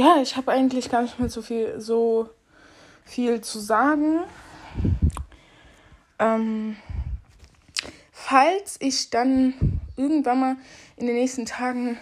Ja, 0.00 0.16
ich 0.22 0.34
habe 0.36 0.50
eigentlich 0.50 0.88
gar 0.88 1.02
nicht 1.02 1.18
mehr 1.18 1.28
so 1.28 1.42
viel, 1.42 1.78
so 1.78 2.30
viel 3.04 3.42
zu 3.42 3.58
sagen. 3.58 4.20
Ähm, 6.18 6.76
falls 8.26 8.76
ich 8.80 9.10
dann 9.10 9.80
irgendwann 9.96 10.40
mal 10.40 10.56
in 10.96 11.06
den 11.06 11.16
nächsten 11.16 11.46
Tagen 11.46 11.96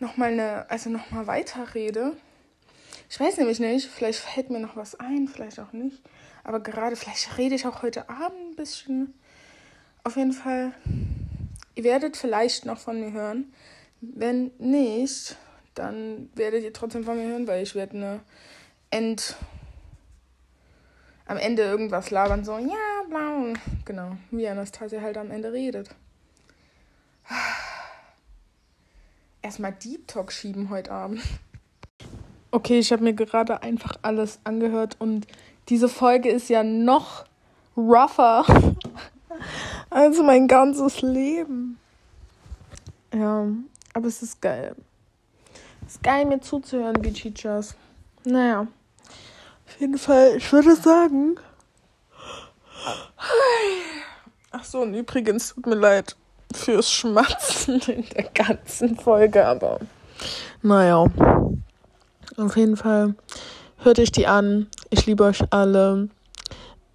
noch 0.00 0.16
mal 0.16 0.32
eine, 0.32 0.70
also 0.70 0.90
noch 0.90 1.10
mal 1.10 1.26
weiterrede. 1.26 2.16
Ich 3.08 3.20
weiß 3.20 3.36
nämlich 3.36 3.60
nicht, 3.60 3.86
vielleicht 3.86 4.20
fällt 4.20 4.50
mir 4.50 4.58
noch 4.58 4.74
was 4.74 4.98
ein, 4.98 5.28
vielleicht 5.28 5.60
auch 5.60 5.72
nicht. 5.72 6.02
Aber 6.42 6.60
gerade, 6.60 6.96
vielleicht 6.96 7.38
rede 7.38 7.54
ich 7.54 7.66
auch 7.66 7.82
heute 7.82 8.08
Abend 8.08 8.52
ein 8.52 8.56
bisschen. 8.56 9.14
Auf 10.04 10.16
jeden 10.16 10.32
Fall, 10.32 10.72
ihr 11.74 11.84
werdet 11.84 12.16
vielleicht 12.16 12.64
noch 12.64 12.78
von 12.78 12.98
mir 12.98 13.12
hören. 13.12 13.52
Wenn 14.00 14.50
nicht, 14.58 15.36
dann 15.74 16.30
werdet 16.34 16.64
ihr 16.64 16.72
trotzdem 16.72 17.04
von 17.04 17.16
mir 17.16 17.28
hören, 17.28 17.46
weil 17.46 17.62
ich 17.62 17.74
werde 17.74 17.96
eine 17.96 18.20
End 18.90 19.36
am 21.32 21.38
Ende 21.38 21.62
irgendwas 21.62 22.10
labern, 22.10 22.44
so, 22.44 22.58
ja, 22.58 23.08
blau. 23.08 23.54
Genau, 23.86 24.16
wie 24.30 24.46
Anastasia 24.46 25.00
halt 25.00 25.16
am 25.16 25.30
Ende 25.30 25.52
redet. 25.52 25.88
Erstmal 29.40 29.72
Deep 29.72 30.06
Talk 30.06 30.30
schieben 30.30 30.68
heute 30.68 30.92
Abend. 30.92 31.22
Okay, 32.50 32.78
ich 32.78 32.92
habe 32.92 33.02
mir 33.02 33.14
gerade 33.14 33.62
einfach 33.62 33.96
alles 34.02 34.40
angehört 34.44 34.96
und 34.98 35.26
diese 35.70 35.88
Folge 35.88 36.28
ist 36.28 36.50
ja 36.50 36.62
noch 36.62 37.24
rougher 37.78 38.44
als 39.90 40.18
mein 40.18 40.48
ganzes 40.48 41.00
Leben. 41.00 41.78
Ja, 43.14 43.46
aber 43.94 44.06
es 44.06 44.22
ist 44.22 44.42
geil. 44.42 44.76
Es 45.86 45.94
ist 45.94 46.02
geil, 46.02 46.26
mir 46.26 46.40
zuzuhören, 46.40 47.02
wie 47.02 47.12
Chichas. 47.12 47.74
Naja. 48.24 48.66
Auf 49.72 49.80
jeden 49.80 49.98
Fall, 49.98 50.36
ich 50.36 50.52
würde 50.52 50.76
sagen. 50.76 51.36
Ach 54.50 54.64
so, 54.64 54.82
und 54.82 54.92
übrigens, 54.92 55.54
tut 55.54 55.66
mir 55.66 55.76
leid 55.76 56.14
fürs 56.54 56.92
Schmatzen 56.92 57.80
in 57.86 58.04
der 58.10 58.24
ganzen 58.24 58.98
Folge, 58.98 59.46
aber 59.46 59.80
naja. 60.60 61.06
Auf 62.36 62.56
jeden 62.56 62.76
Fall 62.76 63.14
hört 63.78 63.98
euch 63.98 64.12
die 64.12 64.26
an. 64.26 64.66
Ich 64.90 65.06
liebe 65.06 65.24
euch 65.24 65.42
alle. 65.50 66.08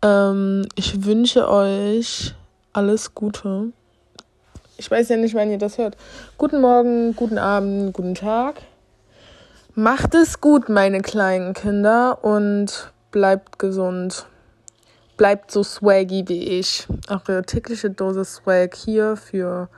Ähm, 0.04 0.68
ich 0.76 1.04
wünsche 1.04 1.50
euch 1.50 2.36
alles 2.74 3.16
Gute. 3.16 3.72
Ich 4.78 4.92
weiß 4.92 5.10
ja 5.10 5.18
nicht, 5.18 5.34
wann 5.34 5.50
ihr 5.50 5.58
das 5.58 5.80
hört. 5.80 5.98
Guten 6.38 6.62
Morgen, 6.62 7.16
guten 7.16 7.40
Abend, 7.40 7.94
guten 7.94 8.14
Tag. 8.14 8.62
Macht 9.80 10.16
es 10.16 10.42
gut, 10.42 10.70
meine 10.70 11.02
kleinen 11.02 11.54
Kinder, 11.54 12.24
und 12.24 12.92
bleibt 13.12 13.60
gesund. 13.60 14.26
Bleibt 15.18 15.52
so 15.52 15.62
swaggy 15.62 16.24
wie 16.26 16.58
ich. 16.58 16.88
Eure 17.08 17.44
tägliche 17.44 17.92
Dose 17.92 18.26
Swag 18.26 18.74
hier 18.74 19.16
für 19.16 19.70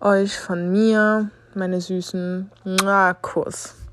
euch 0.00 0.36
von 0.36 0.72
mir. 0.72 1.30
meine 1.54 1.80
Süßen. 1.80 2.50
Mua, 2.64 3.14
Kuss. 3.14 3.85